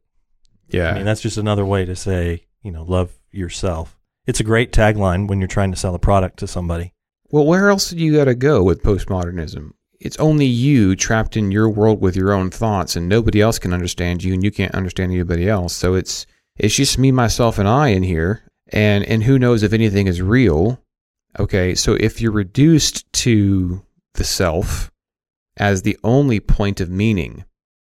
Yeah. 0.68 0.92
I 0.92 0.96
mean, 0.96 1.06
that's 1.06 1.22
just 1.22 1.38
another 1.38 1.66
way 1.66 1.86
to 1.86 1.96
say, 1.96 2.46
you 2.62 2.72
know, 2.72 2.84
love 2.84 3.12
yourself. 3.32 3.98
It's 4.28 4.40
a 4.40 4.44
great 4.44 4.72
tagline 4.72 5.28
when 5.28 5.40
you're 5.40 5.48
trying 5.48 5.72
to 5.72 5.78
sell 5.78 5.96
a 5.96 6.00
product 6.00 6.38
to 6.40 6.48
somebody. 6.48 6.94
Well, 7.32 7.46
where 7.46 7.70
else 7.70 7.92
do 7.92 8.04
you 8.04 8.16
got 8.16 8.26
to 8.26 8.34
go 8.34 8.64
with 8.64 8.82
postmodernism? 8.82 9.74
It's 10.00 10.18
only 10.18 10.46
you 10.46 10.96
trapped 10.96 11.38
in 11.38 11.52
your 11.52 11.70
world 11.70 12.02
with 12.02 12.16
your 12.16 12.32
own 12.32 12.50
thoughts, 12.50 12.96
and 12.96 13.08
nobody 13.08 13.40
else 13.40 13.60
can 13.60 13.74
understand 13.74 14.24
you, 14.24 14.34
and 14.34 14.44
you 14.44 14.50
can't 14.50 14.74
understand 14.74 15.12
anybody 15.12 15.48
else. 15.48 15.76
So 15.76 15.94
it's 15.94 16.26
it's 16.58 16.76
just 16.76 16.98
me, 16.98 17.12
myself, 17.12 17.60
and 17.60 17.68
I 17.68 17.90
in 17.90 18.04
here, 18.04 18.44
and 18.70 19.04
and 19.04 19.24
who 19.24 19.38
knows 19.38 19.62
if 19.62 19.74
anything 19.74 20.08
is 20.08 20.22
real? 20.22 20.82
Okay, 21.38 21.76
so 21.76 21.94
if 22.00 22.20
you're 22.20 22.32
reduced 22.32 23.12
to 23.14 23.86
the 24.16 24.24
self 24.24 24.92
as 25.58 25.84
the 25.84 25.98
only 26.04 26.40
point 26.40 26.82
of 26.82 26.90
meaning, 26.90 27.46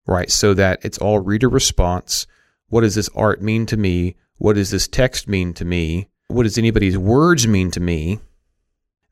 right? 0.05 0.29
So 0.29 0.53
that 0.55 0.83
it's 0.83 0.97
all 0.97 1.19
reader 1.19 1.47
response. 1.47 2.27
What 2.67 2.81
does 2.81 2.95
this 2.95 3.09
art 3.15 3.41
mean 3.41 3.65
to 3.67 3.77
me? 3.77 4.17
What 4.37 4.53
does 4.53 4.71
this 4.71 4.87
text 4.87 5.27
mean 5.27 5.53
to 5.53 5.65
me? 5.65 6.09
What 6.27 6.43
does 6.43 6.57
anybody's 6.57 6.97
words 6.97 7.47
mean 7.47 7.71
to 7.71 7.79
me? 7.79 8.19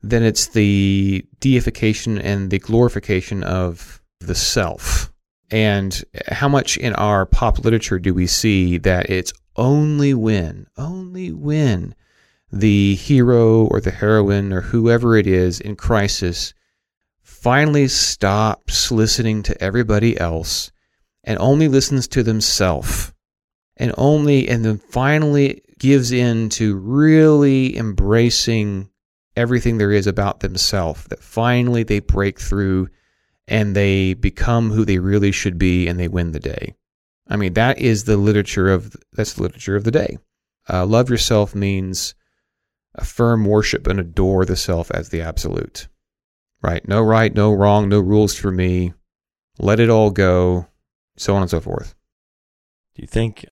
Then 0.02 0.22
it's 0.22 0.48
the 0.48 1.24
deification 1.40 2.18
and 2.18 2.50
the 2.50 2.58
glorification 2.58 3.42
of 3.42 4.00
the 4.20 4.34
self. 4.34 5.12
And 5.50 6.04
how 6.28 6.48
much 6.48 6.76
in 6.76 6.94
our 6.94 7.26
pop 7.26 7.58
literature 7.60 7.98
do 7.98 8.14
we 8.14 8.26
see 8.26 8.78
that 8.78 9.10
it's 9.10 9.32
only 9.56 10.14
when, 10.14 10.66
only 10.76 11.32
when 11.32 11.94
the 12.52 12.94
hero 12.94 13.64
or 13.64 13.80
the 13.80 13.90
heroine 13.90 14.52
or 14.52 14.60
whoever 14.60 15.16
it 15.16 15.26
is 15.26 15.60
in 15.60 15.76
crisis 15.76 16.54
finally 17.22 17.88
stops 17.88 18.90
listening 18.90 19.42
to 19.42 19.62
everybody 19.62 20.18
else 20.18 20.70
and 21.24 21.38
only 21.38 21.68
listens 21.68 22.08
to 22.08 22.22
themselves 22.22 23.12
and 23.76 23.92
only 23.98 24.48
and 24.48 24.64
then 24.64 24.78
finally 24.78 25.62
gives 25.78 26.10
in 26.10 26.48
to 26.48 26.76
really 26.76 27.76
embracing 27.76 28.88
everything 29.38 29.78
there 29.78 29.92
is 29.92 30.08
about 30.08 30.40
themselves 30.40 31.04
that 31.04 31.22
finally 31.22 31.84
they 31.84 32.00
break 32.00 32.40
through 32.40 32.88
and 33.46 33.74
they 33.74 34.12
become 34.12 34.70
who 34.70 34.84
they 34.84 34.98
really 34.98 35.30
should 35.30 35.56
be 35.56 35.86
and 35.86 35.98
they 35.98 36.08
win 36.08 36.32
the 36.32 36.40
day. 36.40 36.74
I 37.28 37.36
mean 37.36 37.54
that 37.54 37.78
is 37.78 38.04
the 38.04 38.16
literature 38.16 38.68
of 38.68 38.96
that's 39.12 39.34
the 39.34 39.42
literature 39.42 39.76
of 39.76 39.84
the 39.84 39.92
day. 39.92 40.18
Uh, 40.68 40.84
love 40.84 41.08
yourself 41.08 41.54
means 41.54 42.14
affirm 42.96 43.44
worship 43.44 43.86
and 43.86 44.00
adore 44.00 44.44
the 44.44 44.56
self 44.56 44.90
as 44.90 45.10
the 45.10 45.22
absolute. 45.22 45.86
Right? 46.60 46.86
No 46.88 47.00
right 47.00 47.32
no 47.32 47.52
wrong 47.52 47.88
no 47.88 48.00
rules 48.00 48.34
for 48.34 48.50
me. 48.50 48.92
Let 49.60 49.78
it 49.78 49.88
all 49.88 50.10
go. 50.10 50.66
So 51.16 51.36
on 51.36 51.42
and 51.42 51.50
so 51.50 51.60
forth. 51.60 51.94
Do 52.96 53.02
you 53.02 53.08
think 53.08 53.46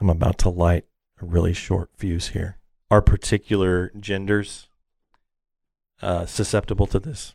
I'm 0.00 0.10
about 0.10 0.36
to 0.40 0.50
light 0.50 0.84
a 1.20 1.24
really 1.24 1.54
short 1.54 1.90
fuse 1.96 2.28
here? 2.28 2.58
Are 2.90 3.02
particular 3.02 3.90
genders 3.98 4.67
uh, 6.02 6.26
susceptible 6.26 6.86
to 6.88 6.98
this? 6.98 7.34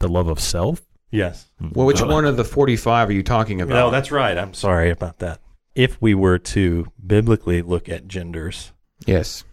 The 0.00 0.08
love 0.08 0.28
of 0.28 0.40
self? 0.40 0.82
Yes. 1.10 1.52
well 1.60 1.86
which 1.86 2.00
one 2.00 2.24
of 2.24 2.38
the 2.38 2.44
45 2.44 3.10
are 3.10 3.12
you 3.12 3.22
talking 3.22 3.60
about 3.60 3.74
No, 3.74 3.90
that's 3.90 4.10
right. 4.10 4.36
I'm 4.36 4.54
sorry 4.54 4.90
about 4.90 5.18
that. 5.18 5.40
If 5.74 6.00
we 6.00 6.14
were 6.14 6.38
to 6.38 6.90
biblically 7.06 7.60
look 7.60 7.88
at 7.88 8.08
genders, 8.08 8.72
yes 9.06 9.44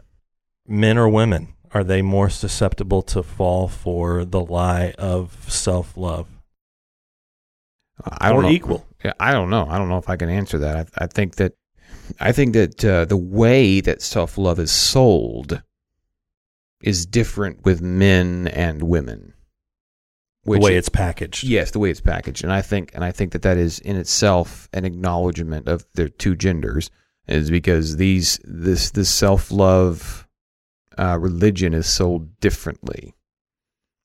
men 0.69 0.97
or 0.97 1.09
women, 1.09 1.49
are 1.73 1.83
they 1.83 2.01
more 2.01 2.29
susceptible 2.29 3.01
to 3.01 3.23
fall 3.23 3.67
for 3.67 4.23
the 4.23 4.39
lie 4.39 4.93
of 4.97 5.45
self 5.49 5.97
love? 5.97 6.27
I 8.03 8.29
don't 8.29 8.39
or 8.39 8.43
know. 8.43 8.49
equal? 8.49 8.85
Yeah, 9.03 9.13
I 9.19 9.31
don't 9.31 9.49
know. 9.49 9.67
I 9.67 9.77
don't 9.77 9.89
know 9.89 9.97
if 9.97 10.09
I 10.09 10.15
can 10.15 10.29
answer 10.29 10.59
that. 10.59 10.89
I, 10.97 11.03
I 11.03 11.07
think 11.07 11.35
that 11.35 11.53
I 12.19 12.31
think 12.31 12.53
that 12.53 12.85
uh, 12.85 13.05
the 13.05 13.17
way 13.17 13.81
that 13.81 14.01
self 14.01 14.37
love 14.37 14.59
is 14.59 14.71
sold 14.71 15.61
is 16.81 17.05
different 17.05 17.65
with 17.65 17.81
men 17.81 18.47
and 18.47 18.83
women. 18.83 19.33
The 20.45 20.59
way 20.59 20.77
it's 20.77 20.89
packaged. 20.89 21.43
yes, 21.43 21.71
the 21.71 21.79
way 21.79 21.91
it's 21.91 22.01
packaged, 22.01 22.43
and 22.43 22.51
I 22.51 22.61
think 22.61 22.91
and 22.95 23.03
I 23.03 23.11
think 23.11 23.33
that 23.33 23.43
that 23.43 23.57
is 23.57 23.79
in 23.79 23.97
itself 23.97 24.67
an 24.73 24.85
acknowledgement 24.85 25.67
of 25.67 25.85
their 25.93 26.09
two 26.09 26.35
genders, 26.35 26.89
is 27.27 27.51
because 27.51 27.97
these 27.97 28.39
this 28.43 28.89
this 28.91 29.09
self 29.09 29.51
love 29.51 30.27
uh, 30.97 31.17
religion 31.19 31.73
is 31.73 31.87
sold 31.87 32.39
differently 32.39 33.13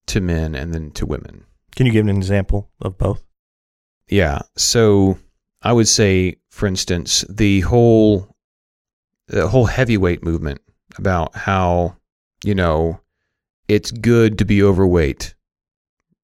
to 0.06 0.20
men 0.20 0.54
and 0.54 0.74
then 0.74 0.90
to 0.92 1.06
women. 1.06 1.44
Can 1.76 1.86
you 1.86 1.92
give 1.92 2.06
an 2.06 2.16
example 2.16 2.70
of 2.80 2.98
both? 2.98 3.24
Yeah. 4.08 4.40
So 4.56 5.18
I 5.62 5.72
would 5.72 5.88
say, 5.88 6.36
for 6.50 6.66
instance, 6.66 7.24
the 7.28 7.60
whole 7.60 8.36
the 9.28 9.48
whole 9.48 9.66
heavyweight 9.66 10.22
movement 10.22 10.60
about 10.98 11.34
how 11.34 11.96
you 12.44 12.54
know 12.54 13.00
it's 13.68 13.90
good 13.90 14.38
to 14.38 14.44
be 14.44 14.62
overweight, 14.62 15.34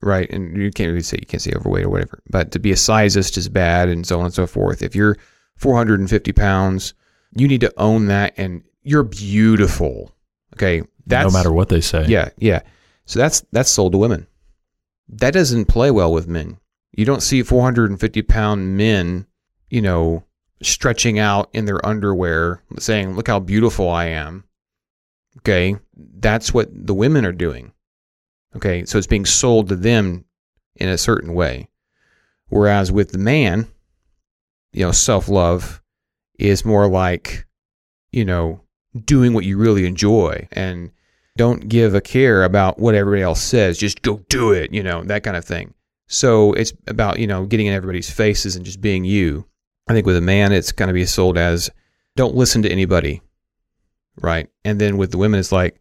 right? 0.03 0.31
And 0.31 0.57
you 0.57 0.71
can't 0.71 0.89
really 0.89 1.03
say 1.03 1.19
you 1.21 1.27
can't 1.27 1.43
say 1.43 1.53
overweight 1.55 1.85
or 1.85 1.91
whatever, 1.91 2.23
but 2.31 2.53
to 2.53 2.59
be 2.59 2.73
a 2.73 2.77
sizist 2.77 3.37
is 3.39 3.49
bad, 3.49 3.89
and 3.89 4.07
so 4.07 4.19
on 4.19 4.27
and 4.27 4.35
so 4.35 4.47
forth. 4.47 4.83
If 4.83 4.95
you're 4.95 5.17
450 5.57 6.33
pounds, 6.33 6.95
you 7.35 7.49
need 7.49 7.61
to 7.63 7.73
own 7.77 8.07
that, 8.07 8.35
and 8.37 8.63
you're 8.83 9.03
beautiful. 9.03 10.15
Okay, 10.55 10.83
that's 11.07 11.33
no 11.33 11.39
matter 11.39 11.53
what 11.53 11.69
they 11.69 11.81
say. 11.81 12.07
yeah, 12.07 12.31
yeah. 12.39 12.61
So 13.07 13.19
that's 13.19 13.43
that's 13.53 13.71
sold 13.71 13.93
to 13.93 13.99
women. 13.99 14.27
That 15.09 15.33
doesn't 15.33 15.67
play 15.67 15.91
well 15.91 16.13
with 16.13 16.29
men. 16.29 16.59
You 16.93 17.05
don't 17.05 17.23
see 17.23 17.43
450 17.43 18.23
pound 18.23 18.77
men, 18.77 19.27
you 19.69 19.81
know, 19.81 20.25
stretching 20.63 21.19
out 21.19 21.49
in 21.53 21.65
their 21.65 21.85
underwear, 21.85 22.63
saying, 22.79 23.17
"Look 23.17 23.29
how 23.29 23.41
beautiful 23.41 23.89
I 23.89 24.07
am." 24.07 24.45
Okay, 25.39 25.77
that's 25.97 26.53
what 26.53 26.69
the 26.73 26.95
women 26.95 27.25
are 27.25 27.33
doing. 27.33 27.73
Okay, 28.57 28.85
so 28.85 28.99
it's 28.99 29.07
being 29.07 29.27
sold 29.27 29.69
to 29.69 29.77
them 29.77 30.25
in 30.77 30.89
a 30.89 30.99
certain 30.99 31.35
way, 31.35 31.69
whereas 32.49 32.91
with 32.91 33.13
the 33.13 33.19
man, 33.19 33.69
you 34.73 34.85
know, 34.85 34.93
self 34.93 35.29
love 35.29 35.81
is 36.39 36.65
more 36.65 36.89
like, 36.89 37.47
you 38.11 38.25
know, 38.25 38.63
doing 39.05 39.35
what 39.35 39.45
you 39.45 39.57
really 39.57 39.87
enjoy 39.87 40.49
and 40.53 40.91
don't 41.37 41.69
give 41.69 41.95
a 41.95 42.01
care 42.01 42.45
about 42.45 42.79
what 42.79 42.95
everybody 42.95 43.23
else 43.23 43.41
says. 43.41 43.79
Just 43.79 44.03
go 44.03 44.19
do 44.29 44.53
it, 44.53 44.73
you 44.73 44.83
know, 44.83 45.05
that 45.05 45.23
kind 45.23 45.37
of 45.37 45.45
thing. 45.45 45.75
So 46.09 46.53
it's 46.55 46.73
about, 46.89 47.21
you 47.21 47.27
know, 47.27 47.47
getting 47.47 47.67
in 47.67 47.73
everybody's 47.73 48.11
faces 48.11 48.57
and 48.57 48.65
just 48.65 48.81
being 48.81 49.05
you. 49.05 49.47
I 49.89 49.93
think 49.93 50.07
with 50.07 50.17
a 50.17 50.21
man, 50.21 50.53
it's 50.53 50.73
going 50.73 50.89
to 50.89 50.93
be 50.93 51.07
sold 51.07 51.39
as 51.39 51.71
don't 52.17 52.35
listen 52.35 52.63
to 52.63 52.71
anybody, 52.71 53.23
right? 54.21 54.49
And 54.65 54.81
then 54.81 54.97
with 54.97 55.11
the 55.11 55.19
women, 55.19 55.41
it's 55.41 55.53
like 55.53 55.81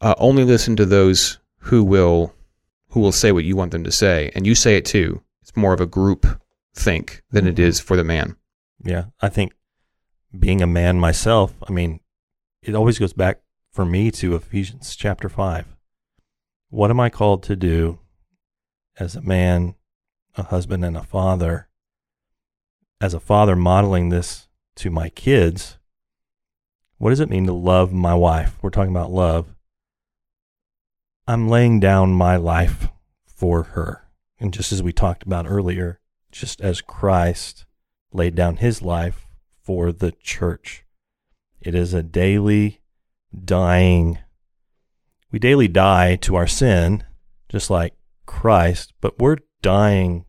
uh, 0.00 0.14
only 0.18 0.44
listen 0.44 0.76
to 0.76 0.86
those 0.86 1.38
who 1.58 1.82
will 1.84 2.34
who 2.88 3.00
will 3.00 3.12
say 3.12 3.32
what 3.32 3.44
you 3.44 3.56
want 3.56 3.72
them 3.72 3.84
to 3.84 3.92
say, 3.92 4.30
and 4.34 4.46
you 4.46 4.54
say 4.54 4.76
it 4.76 4.84
too. 4.84 5.22
It's 5.42 5.56
more 5.56 5.72
of 5.72 5.80
a 5.80 5.86
group 5.86 6.26
think 6.74 7.22
than 7.30 7.46
it 7.46 7.58
is 7.58 7.80
for 7.80 7.96
the 7.96 8.04
man. 8.04 8.36
Yeah, 8.84 9.06
I 9.20 9.28
think 9.28 9.52
being 10.38 10.62
a 10.62 10.66
man 10.66 10.98
myself, 10.98 11.54
I 11.68 11.72
mean, 11.72 12.00
it 12.62 12.74
always 12.74 12.98
goes 12.98 13.12
back 13.12 13.40
for 13.70 13.84
me 13.84 14.10
to 14.12 14.36
Ephesians 14.36 14.94
chapter 14.94 15.28
5. 15.28 15.66
What 16.70 16.90
am 16.90 17.00
I 17.00 17.10
called 17.10 17.42
to 17.44 17.56
do 17.56 17.98
as 18.98 19.16
a 19.16 19.22
man, 19.22 19.74
a 20.36 20.44
husband, 20.44 20.84
and 20.84 20.96
a 20.96 21.02
father? 21.02 21.68
As 23.00 23.14
a 23.14 23.20
father, 23.20 23.56
modeling 23.56 24.08
this 24.08 24.48
to 24.76 24.90
my 24.90 25.08
kids, 25.08 25.78
what 26.98 27.10
does 27.10 27.20
it 27.20 27.30
mean 27.30 27.46
to 27.46 27.52
love 27.52 27.92
my 27.92 28.14
wife? 28.14 28.56
We're 28.62 28.70
talking 28.70 28.94
about 28.94 29.10
love. 29.10 29.54
I'm 31.26 31.48
laying 31.48 31.80
down 31.80 32.12
my 32.12 32.36
life 32.36 32.88
for 33.26 33.62
her. 33.62 34.06
And 34.38 34.52
just 34.52 34.72
as 34.72 34.82
we 34.82 34.92
talked 34.92 35.22
about 35.22 35.46
earlier, 35.48 36.00
just 36.30 36.60
as 36.60 36.80
Christ 36.80 37.64
laid 38.12 38.34
down 38.34 38.56
his 38.56 38.82
life 38.82 39.26
for 39.62 39.92
the 39.92 40.12
church. 40.12 40.84
It 41.60 41.74
is 41.74 41.94
a 41.94 42.02
daily 42.02 42.80
dying. 43.44 44.18
We 45.32 45.38
daily 45.38 45.68
die 45.68 46.16
to 46.16 46.36
our 46.36 46.46
sin, 46.46 47.04
just 47.48 47.70
like 47.70 47.94
Christ, 48.26 48.92
but 49.00 49.18
we're 49.18 49.38
dying 49.62 50.26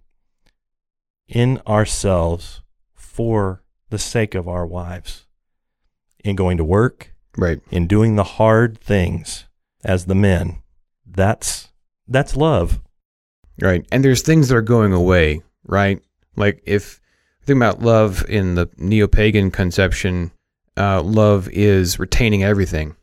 in 1.28 1.62
ourselves 1.68 2.62
for 2.94 3.64
the 3.90 4.00
sake 4.00 4.36
of 4.36 4.48
our 4.48 4.66
wives. 4.66 5.25
In 6.26 6.36
going 6.36 6.58
to 6.58 6.64
work, 6.64 7.14
Right. 7.38 7.62
in 7.70 7.86
doing 7.88 8.16
the 8.16 8.24
hard 8.24 8.80
things 8.80 9.46
as 9.84 10.06
the 10.06 10.16
men. 10.16 10.58
That's 11.06 11.70
that's 12.08 12.36
love. 12.36 12.82
Right. 13.62 13.86
And 13.92 14.04
there's 14.04 14.22
things 14.22 14.50
that 14.50 14.56
are 14.56 14.62
going 14.62 14.92
away, 14.92 15.44
right? 15.66 16.02
Like 16.36 16.62
if 16.66 17.00
think 17.44 17.58
about 17.58 17.82
love 17.82 18.26
in 18.28 18.56
the 18.56 18.68
neo 18.78 19.08
pagan 19.08 19.52
conception, 19.52 20.32
uh, 20.76 21.02
love 21.02 21.48
is 21.50 22.00
retaining 22.00 22.44
everything 22.44 22.96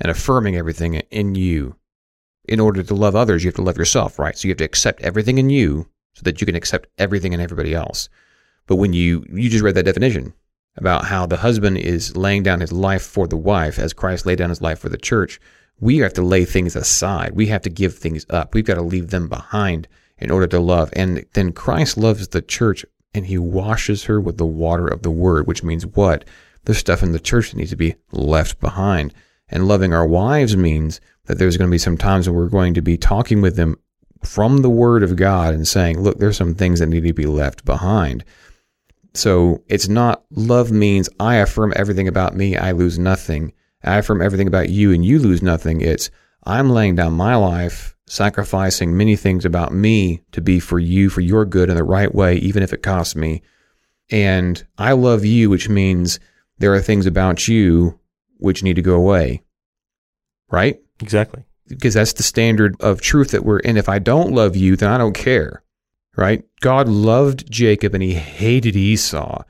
and 0.00 0.10
affirming 0.10 0.54
everything 0.56 0.94
in 0.94 1.34
you. 1.34 1.74
In 2.46 2.60
order 2.60 2.82
to 2.82 2.94
love 2.94 3.16
others, 3.16 3.42
you 3.42 3.48
have 3.48 3.56
to 3.56 3.62
love 3.62 3.76
yourself, 3.78 4.18
right? 4.18 4.36
So 4.36 4.46
you 4.46 4.52
have 4.52 4.58
to 4.58 4.64
accept 4.64 5.02
everything 5.02 5.38
in 5.38 5.50
you 5.50 5.88
so 6.14 6.22
that 6.24 6.40
you 6.40 6.46
can 6.46 6.54
accept 6.54 6.88
everything 6.98 7.32
in 7.32 7.40
everybody 7.40 7.74
else. 7.74 8.08
But 8.66 8.76
when 8.76 8.92
you 8.92 9.24
you 9.32 9.48
just 9.48 9.64
read 9.64 9.74
that 9.76 9.84
definition 9.84 10.34
about 10.78 11.04
how 11.04 11.26
the 11.26 11.36
husband 11.36 11.78
is 11.78 12.16
laying 12.16 12.42
down 12.42 12.60
his 12.60 12.72
life 12.72 13.02
for 13.02 13.26
the 13.26 13.36
wife 13.36 13.78
as 13.78 13.92
Christ 13.92 14.26
laid 14.26 14.38
down 14.38 14.48
his 14.48 14.62
life 14.62 14.78
for 14.78 14.88
the 14.88 14.96
church, 14.96 15.40
we 15.80 15.98
have 15.98 16.14
to 16.14 16.22
lay 16.22 16.44
things 16.44 16.74
aside. 16.74 17.32
We 17.32 17.46
have 17.46 17.62
to 17.62 17.70
give 17.70 17.94
things 17.94 18.26
up. 18.30 18.54
We've 18.54 18.64
got 18.64 18.74
to 18.74 18.82
leave 18.82 19.10
them 19.10 19.28
behind 19.28 19.88
in 20.18 20.30
order 20.30 20.46
to 20.48 20.60
love. 20.60 20.90
And 20.94 21.24
then 21.34 21.52
Christ 21.52 21.96
loves 21.96 22.28
the 22.28 22.42
church 22.42 22.84
and 23.14 23.26
he 23.26 23.38
washes 23.38 24.04
her 24.04 24.20
with 24.20 24.38
the 24.38 24.46
water 24.46 24.86
of 24.86 25.02
the 25.02 25.10
word, 25.10 25.46
which 25.46 25.62
means 25.62 25.86
what? 25.86 26.24
There's 26.64 26.78
stuff 26.78 27.02
in 27.02 27.12
the 27.12 27.20
church 27.20 27.54
needs 27.54 27.70
to 27.70 27.76
be 27.76 27.94
left 28.12 28.60
behind. 28.60 29.14
And 29.48 29.68
loving 29.68 29.94
our 29.94 30.06
wives 30.06 30.56
means 30.56 31.00
that 31.26 31.38
there's 31.38 31.56
going 31.56 31.70
to 31.70 31.74
be 31.74 31.78
some 31.78 31.96
times 31.96 32.28
when 32.28 32.36
we're 32.36 32.48
going 32.48 32.74
to 32.74 32.82
be 32.82 32.96
talking 32.96 33.40
with 33.40 33.56
them 33.56 33.78
from 34.24 34.58
the 34.58 34.70
word 34.70 35.02
of 35.02 35.16
God 35.16 35.54
and 35.54 35.66
saying, 35.66 36.00
look, 36.00 36.18
there's 36.18 36.36
some 36.36 36.54
things 36.54 36.80
that 36.80 36.88
need 36.88 37.04
to 37.04 37.12
be 37.12 37.26
left 37.26 37.64
behind. 37.64 38.24
So 39.18 39.64
it's 39.66 39.88
not 39.88 40.24
love 40.30 40.70
means 40.70 41.08
I 41.18 41.36
affirm 41.36 41.72
everything 41.74 42.06
about 42.06 42.36
me, 42.36 42.56
I 42.56 42.70
lose 42.70 43.00
nothing. 43.00 43.52
I 43.82 43.98
affirm 43.98 44.22
everything 44.22 44.46
about 44.46 44.68
you 44.68 44.92
and 44.92 45.04
you 45.04 45.18
lose 45.18 45.42
nothing. 45.42 45.80
It's 45.80 46.08
I'm 46.44 46.70
laying 46.70 46.94
down 46.94 47.14
my 47.14 47.34
life, 47.34 47.96
sacrificing 48.06 48.96
many 48.96 49.16
things 49.16 49.44
about 49.44 49.72
me 49.72 50.22
to 50.30 50.40
be 50.40 50.60
for 50.60 50.78
you, 50.78 51.10
for 51.10 51.20
your 51.20 51.44
good 51.44 51.68
in 51.68 51.74
the 51.74 51.82
right 51.82 52.14
way, 52.14 52.36
even 52.36 52.62
if 52.62 52.72
it 52.72 52.84
costs 52.84 53.16
me. 53.16 53.42
And 54.08 54.64
I 54.78 54.92
love 54.92 55.24
you, 55.24 55.50
which 55.50 55.68
means 55.68 56.20
there 56.58 56.72
are 56.72 56.80
things 56.80 57.04
about 57.04 57.48
you 57.48 57.98
which 58.36 58.62
need 58.62 58.76
to 58.76 58.82
go 58.82 58.94
away. 58.94 59.42
Right? 60.48 60.80
Exactly. 61.00 61.44
Because 61.66 61.94
that's 61.94 62.12
the 62.12 62.22
standard 62.22 62.80
of 62.80 63.00
truth 63.00 63.32
that 63.32 63.44
we're 63.44 63.58
in. 63.58 63.76
If 63.76 63.88
I 63.88 63.98
don't 63.98 64.32
love 64.32 64.54
you, 64.54 64.76
then 64.76 64.90
I 64.92 64.96
don't 64.96 65.12
care. 65.12 65.64
Right? 66.18 66.42
God 66.60 66.88
loved 66.88 67.48
Jacob 67.48 67.94
and 67.94 68.02
he 68.02 68.14
hated 68.14 68.74
Esau. 68.74 69.44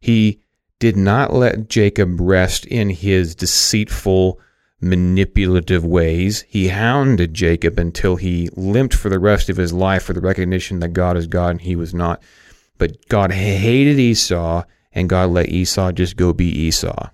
He 0.00 0.40
did 0.80 0.96
not 0.96 1.32
let 1.32 1.68
Jacob 1.68 2.20
rest 2.20 2.66
in 2.66 2.90
his 2.90 3.36
deceitful, 3.36 4.40
manipulative 4.80 5.84
ways. 5.84 6.44
He 6.48 6.68
hounded 6.68 7.34
Jacob 7.34 7.78
until 7.78 8.16
he 8.16 8.48
limped 8.56 8.94
for 8.94 9.08
the 9.08 9.20
rest 9.20 9.48
of 9.48 9.58
his 9.58 9.72
life 9.72 10.02
for 10.02 10.12
the 10.12 10.20
recognition 10.20 10.80
that 10.80 10.88
God 10.88 11.16
is 11.16 11.28
God 11.28 11.50
and 11.50 11.60
he 11.60 11.76
was 11.76 11.94
not. 11.94 12.20
But 12.78 13.08
God 13.08 13.30
hated 13.30 14.00
Esau 14.00 14.64
and 14.90 15.08
God 15.08 15.30
let 15.30 15.50
Esau 15.50 15.92
just 15.92 16.16
go 16.16 16.32
be 16.32 16.46
Esau. 16.46 17.10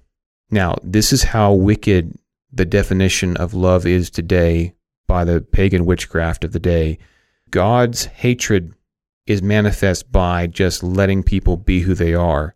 Now, 0.50 0.78
this 0.82 1.12
is 1.12 1.24
how 1.24 1.52
wicked 1.52 2.18
the 2.50 2.64
definition 2.64 3.36
of 3.36 3.52
love 3.52 3.84
is 3.84 4.08
today 4.08 4.72
by 5.06 5.24
the 5.24 5.42
pagan 5.42 5.84
witchcraft 5.84 6.42
of 6.42 6.52
the 6.52 6.58
day. 6.58 6.96
God's 7.50 8.06
hatred 8.06 8.72
is 9.26 9.42
manifest 9.42 10.10
by 10.12 10.46
just 10.46 10.82
letting 10.82 11.22
people 11.22 11.56
be 11.56 11.80
who 11.80 11.94
they 11.94 12.14
are. 12.14 12.54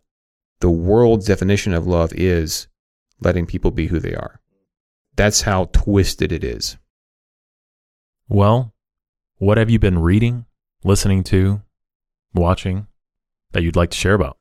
The 0.59 0.69
world's 0.69 1.25
definition 1.25 1.73
of 1.73 1.87
love 1.87 2.13
is 2.13 2.67
letting 3.21 3.45
people 3.45 3.71
be 3.71 3.87
who 3.87 3.99
they 3.99 4.13
are. 4.13 4.39
That's 5.15 5.41
how 5.41 5.65
twisted 5.65 6.31
it 6.31 6.43
is. 6.43 6.77
Well, 8.27 8.73
what 9.37 9.57
have 9.57 9.69
you 9.69 9.79
been 9.79 9.99
reading, 9.99 10.45
listening 10.83 11.23
to, 11.25 11.61
watching 12.33 12.87
that 13.51 13.63
you'd 13.63 13.75
like 13.75 13.91
to 13.91 13.97
share 13.97 14.13
about? 14.13 14.37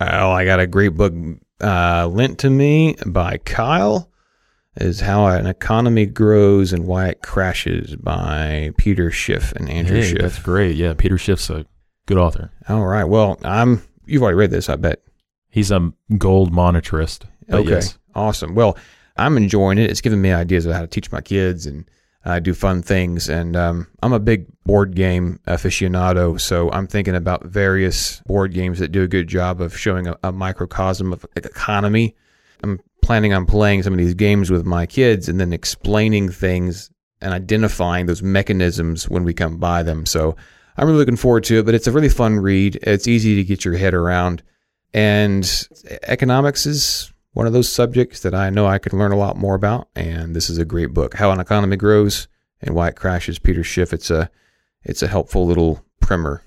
Oh, 0.00 0.30
I 0.30 0.44
got 0.44 0.60
a 0.60 0.66
great 0.66 0.94
book 0.94 1.12
uh, 1.60 2.06
lent 2.06 2.38
to 2.40 2.50
me 2.50 2.96
by 3.06 3.38
Kyle. 3.38 4.10
Is 4.78 5.00
how 5.00 5.26
an 5.26 5.46
economy 5.46 6.04
grows 6.04 6.72
and 6.72 6.86
why 6.86 7.08
it 7.08 7.22
crashes 7.22 7.96
by 7.96 8.72
Peter 8.76 9.10
Schiff 9.10 9.52
and 9.52 9.70
Andrew 9.70 9.96
Hey, 10.02 10.10
Schiff. 10.10 10.20
that's 10.20 10.38
great. 10.38 10.76
Yeah, 10.76 10.92
Peter 10.92 11.16
Schiff's 11.16 11.48
a 11.48 11.64
good 12.06 12.18
author. 12.18 12.50
All 12.68 12.86
right. 12.86 13.04
Well, 13.04 13.38
I'm. 13.42 13.82
You've 14.04 14.22
already 14.22 14.36
read 14.36 14.50
this, 14.50 14.68
I 14.68 14.76
bet. 14.76 15.00
He's 15.48 15.70
a 15.70 15.92
gold 16.18 16.52
monetarist. 16.52 17.24
Okay. 17.50 17.70
yes. 17.70 17.98
Awesome. 18.14 18.54
Well, 18.54 18.76
I'm 19.16 19.36
enjoying 19.38 19.78
it. 19.78 19.90
It's 19.90 20.02
giving 20.02 20.20
me 20.20 20.30
ideas 20.32 20.66
of 20.66 20.74
how 20.74 20.82
to 20.82 20.86
teach 20.86 21.10
my 21.10 21.22
kids 21.22 21.64
and 21.64 21.88
uh, 22.26 22.38
do 22.40 22.52
fun 22.52 22.82
things. 22.82 23.28
And 23.30 23.56
um, 23.56 23.86
I'm 24.02 24.12
a 24.12 24.18
big 24.20 24.46
board 24.64 24.94
game 24.94 25.40
aficionado, 25.46 26.38
so 26.40 26.70
I'm 26.72 26.86
thinking 26.86 27.14
about 27.14 27.46
various 27.46 28.20
board 28.26 28.52
games 28.52 28.78
that 28.80 28.92
do 28.92 29.02
a 29.02 29.08
good 29.08 29.28
job 29.28 29.60
of 29.62 29.76
showing 29.78 30.06
a, 30.06 30.18
a 30.22 30.32
microcosm 30.32 31.12
of 31.12 31.24
economy. 31.36 32.14
I'm 32.62 32.80
planning 33.06 33.32
on 33.32 33.46
playing 33.46 33.84
some 33.84 33.92
of 33.92 33.98
these 33.98 34.14
games 34.14 34.50
with 34.50 34.66
my 34.66 34.84
kids 34.84 35.28
and 35.28 35.38
then 35.40 35.52
explaining 35.52 36.28
things 36.28 36.90
and 37.20 37.32
identifying 37.32 38.06
those 38.06 38.20
mechanisms 38.20 39.08
when 39.08 39.22
we 39.22 39.32
come 39.32 39.58
by 39.58 39.84
them. 39.84 40.04
So 40.04 40.34
I'm 40.76 40.86
really 40.88 40.98
looking 40.98 41.16
forward 41.16 41.44
to 41.44 41.60
it, 41.60 41.66
but 41.66 41.74
it's 41.74 41.86
a 41.86 41.92
really 41.92 42.08
fun 42.08 42.40
read. 42.40 42.80
It's 42.82 43.06
easy 43.06 43.36
to 43.36 43.44
get 43.44 43.64
your 43.64 43.76
head 43.76 43.94
around. 43.94 44.42
And 44.92 45.68
economics 46.02 46.66
is 46.66 47.12
one 47.32 47.46
of 47.46 47.52
those 47.52 47.72
subjects 47.72 48.20
that 48.20 48.34
I 48.34 48.50
know 48.50 48.66
I 48.66 48.78
could 48.78 48.92
learn 48.92 49.12
a 49.12 49.16
lot 49.16 49.36
more 49.36 49.54
about. 49.54 49.88
And 49.94 50.34
this 50.34 50.50
is 50.50 50.58
a 50.58 50.64
great 50.64 50.92
book, 50.92 51.14
How 51.14 51.30
an 51.30 51.38
Economy 51.38 51.76
Grows 51.76 52.26
and 52.60 52.74
Why 52.74 52.88
It 52.88 52.96
Crashes. 52.96 53.38
Peter 53.38 53.62
Schiff. 53.62 53.92
It's 53.92 54.10
a 54.10 54.30
it's 54.82 55.02
a 55.02 55.08
helpful 55.08 55.46
little 55.46 55.84
primer. 56.00 56.42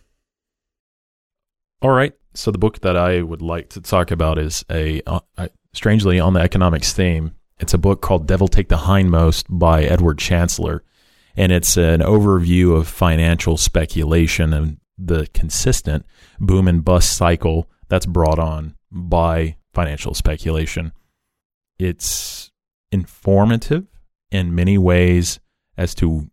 All 1.81 1.91
right. 1.91 2.13
So 2.33 2.51
the 2.51 2.57
book 2.57 2.79
that 2.81 2.97
I 2.97 3.21
would 3.21 3.41
like 3.41 3.69
to 3.69 3.81
talk 3.81 4.11
about 4.11 4.37
is 4.37 4.65
a 4.69 5.01
uh, 5.07 5.19
strangely 5.73 6.19
on 6.19 6.33
the 6.33 6.39
economics 6.39 6.93
theme. 6.93 7.35
It's 7.59 7.73
a 7.73 7.77
book 7.77 8.01
called 8.01 8.27
"Devil 8.27 8.47
Take 8.47 8.69
the 8.69 8.77
Hindmost" 8.77 9.45
by 9.49 9.83
Edward 9.83 10.17
Chancellor, 10.17 10.83
and 11.35 11.51
it's 11.51 11.77
an 11.77 12.01
overview 12.01 12.75
of 12.75 12.87
financial 12.87 13.57
speculation 13.57 14.53
and 14.53 14.77
the 14.97 15.27
consistent 15.33 16.05
boom 16.39 16.67
and 16.67 16.83
bust 16.83 17.15
cycle 17.15 17.69
that's 17.87 18.05
brought 18.05 18.39
on 18.39 18.75
by 18.91 19.55
financial 19.73 20.13
speculation. 20.13 20.91
It's 21.77 22.51
informative 22.91 23.87
in 24.31 24.55
many 24.55 24.77
ways 24.77 25.39
as 25.77 25.95
to 25.95 26.29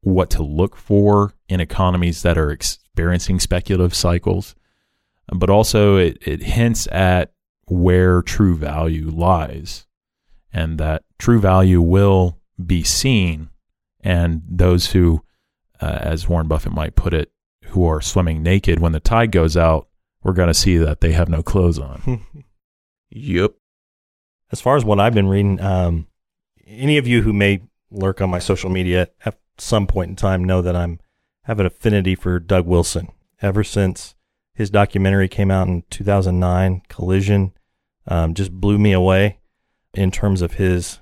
what 0.00 0.30
to 0.30 0.42
look 0.42 0.76
for 0.76 1.34
in 1.48 1.60
economies 1.60 2.22
that 2.22 2.38
are 2.38 2.50
experiencing 2.50 3.40
speculative 3.40 3.94
cycles 3.94 4.54
but 5.28 5.50
also 5.50 5.96
it, 5.96 6.18
it 6.26 6.42
hints 6.42 6.86
at 6.92 7.32
where 7.66 8.22
true 8.22 8.56
value 8.56 9.10
lies 9.10 9.86
and 10.52 10.78
that 10.78 11.02
true 11.18 11.40
value 11.40 11.80
will 11.80 12.38
be 12.64 12.82
seen 12.82 13.50
and 14.00 14.42
those 14.48 14.92
who 14.92 15.22
uh, 15.80 15.98
as 16.00 16.28
warren 16.28 16.48
buffett 16.48 16.72
might 16.72 16.94
put 16.94 17.12
it 17.12 17.30
who 17.66 17.84
are 17.84 18.00
swimming 18.00 18.42
naked 18.42 18.78
when 18.78 18.92
the 18.92 19.00
tide 19.00 19.32
goes 19.32 19.56
out 19.56 19.88
we're 20.22 20.32
going 20.32 20.48
to 20.48 20.54
see 20.54 20.76
that 20.76 21.00
they 21.00 21.12
have 21.12 21.28
no 21.28 21.42
clothes 21.42 21.78
on 21.78 22.24
Yep. 23.10 23.54
As 24.52 24.60
far 24.60 24.76
as 24.76 24.84
what 24.84 25.00
I've 25.00 25.14
been 25.14 25.28
reading, 25.28 25.60
um, 25.60 26.06
any 26.66 26.98
of 26.98 27.06
you 27.06 27.22
who 27.22 27.32
may 27.32 27.62
lurk 27.90 28.20
on 28.20 28.30
my 28.30 28.38
social 28.38 28.70
media 28.70 29.08
at 29.24 29.38
some 29.58 29.86
point 29.86 30.10
in 30.10 30.16
time 30.16 30.44
know 30.44 30.60
that 30.62 30.76
I'm 30.76 31.00
have 31.44 31.60
an 31.60 31.66
affinity 31.66 32.14
for 32.14 32.38
Doug 32.38 32.66
Wilson. 32.66 33.08
Ever 33.40 33.62
since 33.62 34.15
his 34.56 34.70
documentary 34.70 35.28
came 35.28 35.50
out 35.50 35.68
in 35.68 35.84
2009, 35.90 36.82
Collision, 36.88 37.52
um, 38.08 38.32
just 38.32 38.50
blew 38.50 38.78
me 38.78 38.92
away 38.92 39.38
in 39.92 40.10
terms 40.10 40.40
of 40.40 40.54
his 40.54 40.98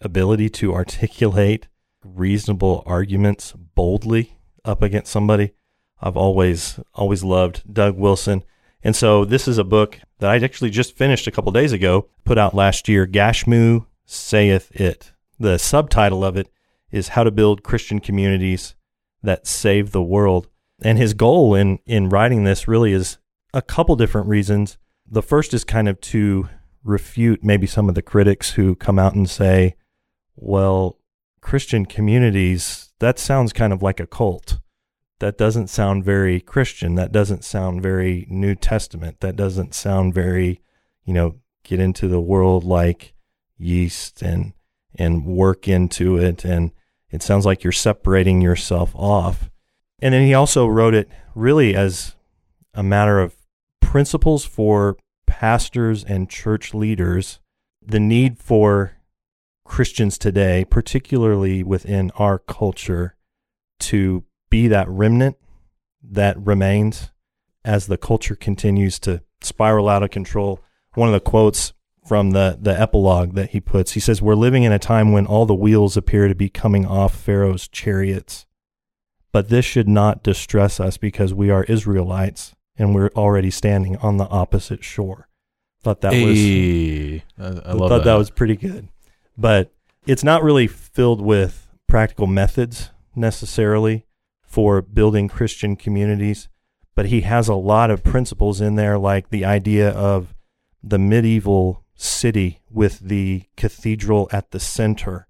ability 0.00 0.48
to 0.50 0.74
articulate 0.74 1.68
reasonable 2.04 2.82
arguments 2.84 3.52
boldly 3.52 4.36
up 4.64 4.82
against 4.82 5.12
somebody. 5.12 5.52
I've 6.00 6.16
always 6.16 6.80
always 6.94 7.22
loved 7.22 7.72
Doug 7.72 7.96
Wilson. 7.96 8.42
And 8.82 8.94
so 8.94 9.24
this 9.24 9.46
is 9.46 9.56
a 9.56 9.64
book 9.64 10.00
that 10.18 10.30
I 10.30 10.44
actually 10.44 10.70
just 10.70 10.96
finished 10.96 11.28
a 11.28 11.30
couple 11.30 11.52
days 11.52 11.72
ago, 11.72 12.08
put 12.24 12.38
out 12.38 12.54
last 12.54 12.88
year, 12.88 13.06
Gashmu 13.06 13.86
Saith 14.04 14.70
It. 14.74 15.12
The 15.38 15.58
subtitle 15.58 16.24
of 16.24 16.36
it 16.36 16.48
is 16.90 17.08
How 17.08 17.22
to 17.22 17.30
Build 17.30 17.62
Christian 17.62 18.00
Communities 18.00 18.74
That 19.22 19.46
Save 19.46 19.92
the 19.92 20.02
World. 20.02 20.48
And 20.82 20.98
his 20.98 21.14
goal 21.14 21.54
in, 21.54 21.78
in 21.86 22.08
writing 22.08 22.44
this 22.44 22.68
really 22.68 22.92
is 22.92 23.18
a 23.54 23.62
couple 23.62 23.96
different 23.96 24.28
reasons. 24.28 24.78
The 25.06 25.22
first 25.22 25.54
is 25.54 25.64
kind 25.64 25.88
of 25.88 26.00
to 26.02 26.48
refute 26.84 27.42
maybe 27.42 27.66
some 27.66 27.88
of 27.88 27.94
the 27.94 28.02
critics 28.02 28.52
who 28.52 28.74
come 28.74 28.98
out 28.98 29.14
and 29.14 29.28
say, 29.28 29.76
well, 30.36 30.98
Christian 31.40 31.86
communities, 31.86 32.92
that 32.98 33.18
sounds 33.18 33.52
kind 33.52 33.72
of 33.72 33.82
like 33.82 34.00
a 34.00 34.06
cult 34.06 34.58
that 35.18 35.38
doesn't 35.38 35.68
sound 35.68 36.04
very 36.04 36.40
Christian. 36.40 36.94
That 36.94 37.12
doesn't 37.12 37.44
sound 37.44 37.82
very 37.82 38.26
New 38.28 38.54
Testament. 38.54 39.20
That 39.20 39.36
doesn't 39.36 39.74
sound 39.74 40.14
very, 40.14 40.60
you 41.04 41.14
know, 41.14 41.36
get 41.62 41.80
into 41.80 42.06
the 42.08 42.20
world 42.20 42.64
like 42.64 43.14
yeast 43.58 44.22
and 44.22 44.52
and 44.94 45.24
work 45.24 45.68
into 45.68 46.16
it 46.16 46.44
and 46.44 46.70
it 47.10 47.22
sounds 47.22 47.44
like 47.46 47.62
you're 47.62 47.72
separating 47.72 48.40
yourself 48.40 48.94
off. 48.94 49.50
And 50.00 50.12
then 50.12 50.26
he 50.26 50.34
also 50.34 50.66
wrote 50.66 50.94
it 50.94 51.08
really 51.34 51.74
as 51.74 52.16
a 52.74 52.82
matter 52.82 53.18
of 53.18 53.36
principles 53.80 54.44
for 54.44 54.96
pastors 55.26 56.04
and 56.04 56.28
church 56.28 56.74
leaders, 56.74 57.40
the 57.84 58.00
need 58.00 58.38
for 58.38 58.96
Christians 59.64 60.18
today, 60.18 60.64
particularly 60.64 61.62
within 61.62 62.10
our 62.16 62.38
culture, 62.38 63.16
to 63.80 64.24
be 64.50 64.68
that 64.68 64.88
remnant 64.88 65.36
that 66.02 66.38
remains 66.38 67.10
as 67.64 67.86
the 67.86 67.98
culture 67.98 68.36
continues 68.36 68.98
to 69.00 69.22
spiral 69.40 69.88
out 69.88 70.02
of 70.02 70.10
control. 70.10 70.60
One 70.94 71.08
of 71.08 71.12
the 71.12 71.20
quotes 71.20 71.72
from 72.06 72.30
the, 72.30 72.56
the 72.60 72.78
epilogue 72.80 73.34
that 73.34 73.50
he 73.50 73.60
puts, 73.60 73.92
he 73.92 74.00
says, 74.00 74.22
We're 74.22 74.34
living 74.34 74.62
in 74.62 74.72
a 74.72 74.78
time 74.78 75.12
when 75.12 75.26
all 75.26 75.46
the 75.46 75.54
wheels 75.54 75.96
appear 75.96 76.28
to 76.28 76.34
be 76.34 76.48
coming 76.48 76.86
off 76.86 77.14
Pharaoh's 77.14 77.68
chariots. 77.68 78.45
But 79.36 79.50
this 79.50 79.66
should 79.66 79.86
not 79.86 80.22
distress 80.22 80.80
us 80.80 80.96
because 80.96 81.34
we 81.34 81.50
are 81.50 81.64
Israelites 81.64 82.54
and 82.78 82.94
we're 82.94 83.10
already 83.14 83.50
standing 83.50 83.98
on 83.98 84.16
the 84.16 84.26
opposite 84.28 84.82
shore. 84.82 85.28
Thought 85.82 86.00
that 86.00 86.14
Hey, 86.14 87.22
was 87.38 87.56
I, 87.66 87.70
I 87.70 87.76
thought 87.76 87.88
that. 87.90 88.04
that 88.04 88.14
was 88.14 88.30
pretty 88.30 88.56
good. 88.56 88.88
But 89.36 89.74
it's 90.06 90.24
not 90.24 90.42
really 90.42 90.66
filled 90.66 91.20
with 91.20 91.68
practical 91.86 92.26
methods 92.26 92.92
necessarily 93.14 94.06
for 94.40 94.80
building 94.80 95.28
Christian 95.28 95.76
communities, 95.76 96.48
but 96.94 97.08
he 97.08 97.20
has 97.20 97.46
a 97.46 97.54
lot 97.54 97.90
of 97.90 98.02
principles 98.02 98.62
in 98.62 98.76
there, 98.76 98.96
like 98.96 99.28
the 99.28 99.44
idea 99.44 99.90
of 99.90 100.34
the 100.82 100.98
medieval 100.98 101.84
city 101.94 102.62
with 102.70 103.00
the 103.00 103.42
cathedral 103.54 104.30
at 104.32 104.52
the 104.52 104.60
center. 104.60 105.28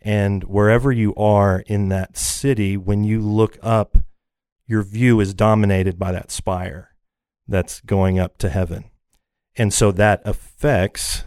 And 0.00 0.44
wherever 0.44 0.92
you 0.92 1.14
are 1.16 1.64
in 1.66 1.88
that 1.88 2.16
city, 2.16 2.76
when 2.76 3.04
you 3.04 3.20
look 3.20 3.58
up, 3.62 3.98
your 4.66 4.82
view 4.82 5.18
is 5.20 5.34
dominated 5.34 5.98
by 5.98 6.12
that 6.12 6.30
spire 6.30 6.94
that's 7.48 7.80
going 7.80 8.18
up 8.18 8.38
to 8.38 8.48
heaven. 8.48 8.84
And 9.56 9.72
so 9.72 9.90
that 9.92 10.22
affects 10.24 11.24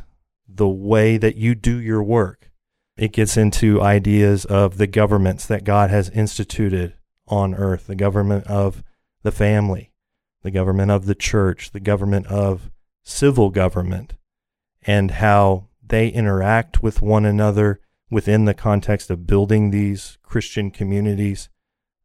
the 0.47 0.69
way 0.69 1.17
that 1.17 1.35
you 1.35 1.55
do 1.55 1.77
your 1.77 2.03
work. 2.03 2.51
It 2.97 3.13
gets 3.13 3.35
into 3.35 3.81
ideas 3.81 4.45
of 4.45 4.77
the 4.77 4.87
governments 4.87 5.45
that 5.47 5.63
God 5.63 5.89
has 5.89 6.09
instituted 6.09 6.93
on 7.27 7.55
earth 7.55 7.87
the 7.87 7.95
government 7.95 8.45
of 8.47 8.83
the 9.23 9.31
family, 9.31 9.91
the 10.43 10.51
government 10.51 10.91
of 10.91 11.05
the 11.05 11.15
church, 11.15 11.71
the 11.71 11.79
government 11.79 12.27
of 12.27 12.69
civil 13.03 13.49
government, 13.49 14.13
and 14.83 15.11
how 15.11 15.67
they 15.85 16.07
interact 16.09 16.83
with 16.83 17.01
one 17.01 17.25
another 17.25 17.79
within 18.11 18.45
the 18.45 18.53
context 18.53 19.09
of 19.09 19.25
building 19.25 19.71
these 19.71 20.19
Christian 20.21 20.69
communities. 20.69 21.49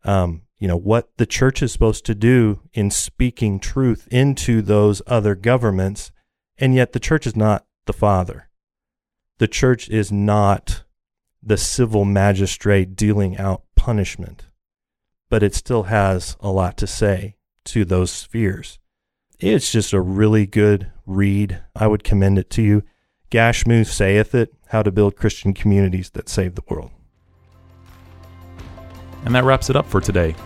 Um, 0.05 0.43
you 0.59 0.69
know, 0.69 0.77
what 0.77 1.11
the 1.19 1.27
church 1.27 1.63
is 1.63 1.73
supposed 1.73 2.07
to 2.07 2.15
do 2.15 2.61
in 2.73 2.91
speaking 2.91 3.61
truth 3.61 4.09
into 4.11 4.63
those 4.63 5.03
other 5.07 5.35
governments, 5.35 6.13
and 6.57 6.75
yet 6.75 6.93
the 6.93 7.01
church 7.01 7.27
is 7.27 7.37
not 7.37 7.67
the 7.85 7.93
father. 7.93 8.49
The 9.39 9.49
church 9.49 9.91
is 9.91 10.11
not 10.11 10.85
the 11.43 11.59
civil 11.59 12.05
magistrate 12.05 12.97
dealing 12.97 13.37
out 13.37 13.65
punishment, 13.75 14.47
but 15.29 15.43
it 15.43 15.55
still 15.55 15.85
has 15.85 16.37
a 16.41 16.51
lot 16.51 16.79
to 16.79 16.87
say 16.87 17.37
to 17.65 17.85
those 17.85 18.11
spheres. 18.11 18.79
It's 19.39 19.71
just 19.71 19.93
a 19.93 20.01
really 20.01 20.47
good 20.47 20.91
read. 21.05 21.63
I 21.75 21.87
would 21.87 22.05
commend 22.05 22.39
it 22.39 22.49
to 22.51 22.63
you. 22.63 22.83
Gashmu 23.31 23.85
saith 23.85 24.37
it, 24.37 24.55
How 24.69 24.85
to 24.85 24.93
Build 24.93 25.17
Christian 25.17 25.53
Communities 25.53 26.11
That 26.11 26.29
Save 26.29 26.55
the 26.55 26.63
World. 26.69 26.93
And 29.25 29.35
that 29.35 29.43
wraps 29.43 29.69
it 29.69 29.75
up 29.75 29.87
for 29.87 30.01
today. 30.01 30.37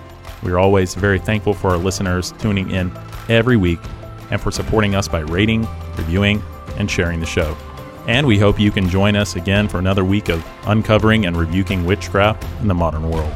We 0.42 0.50
are 0.50 0.58
always 0.58 0.94
very 0.94 1.18
thankful 1.18 1.52
for 1.52 1.68
our 1.68 1.76
listeners 1.76 2.32
tuning 2.38 2.70
in 2.70 2.90
every 3.28 3.58
week 3.58 3.80
and 4.30 4.40
for 4.40 4.50
supporting 4.50 4.94
us 4.94 5.08
by 5.08 5.20
rating, 5.20 5.68
reviewing, 5.98 6.42
and 6.78 6.90
sharing 6.90 7.20
the 7.20 7.26
show. 7.26 7.54
And 8.08 8.26
we 8.26 8.38
hope 8.38 8.58
you 8.58 8.70
can 8.70 8.88
join 8.88 9.14
us 9.14 9.36
again 9.36 9.68
for 9.68 9.78
another 9.78 10.04
week 10.04 10.30
of 10.30 10.42
uncovering 10.64 11.26
and 11.26 11.36
rebuking 11.36 11.84
witchcraft 11.84 12.46
in 12.62 12.68
the 12.68 12.74
modern 12.74 13.10
world. 13.10 13.32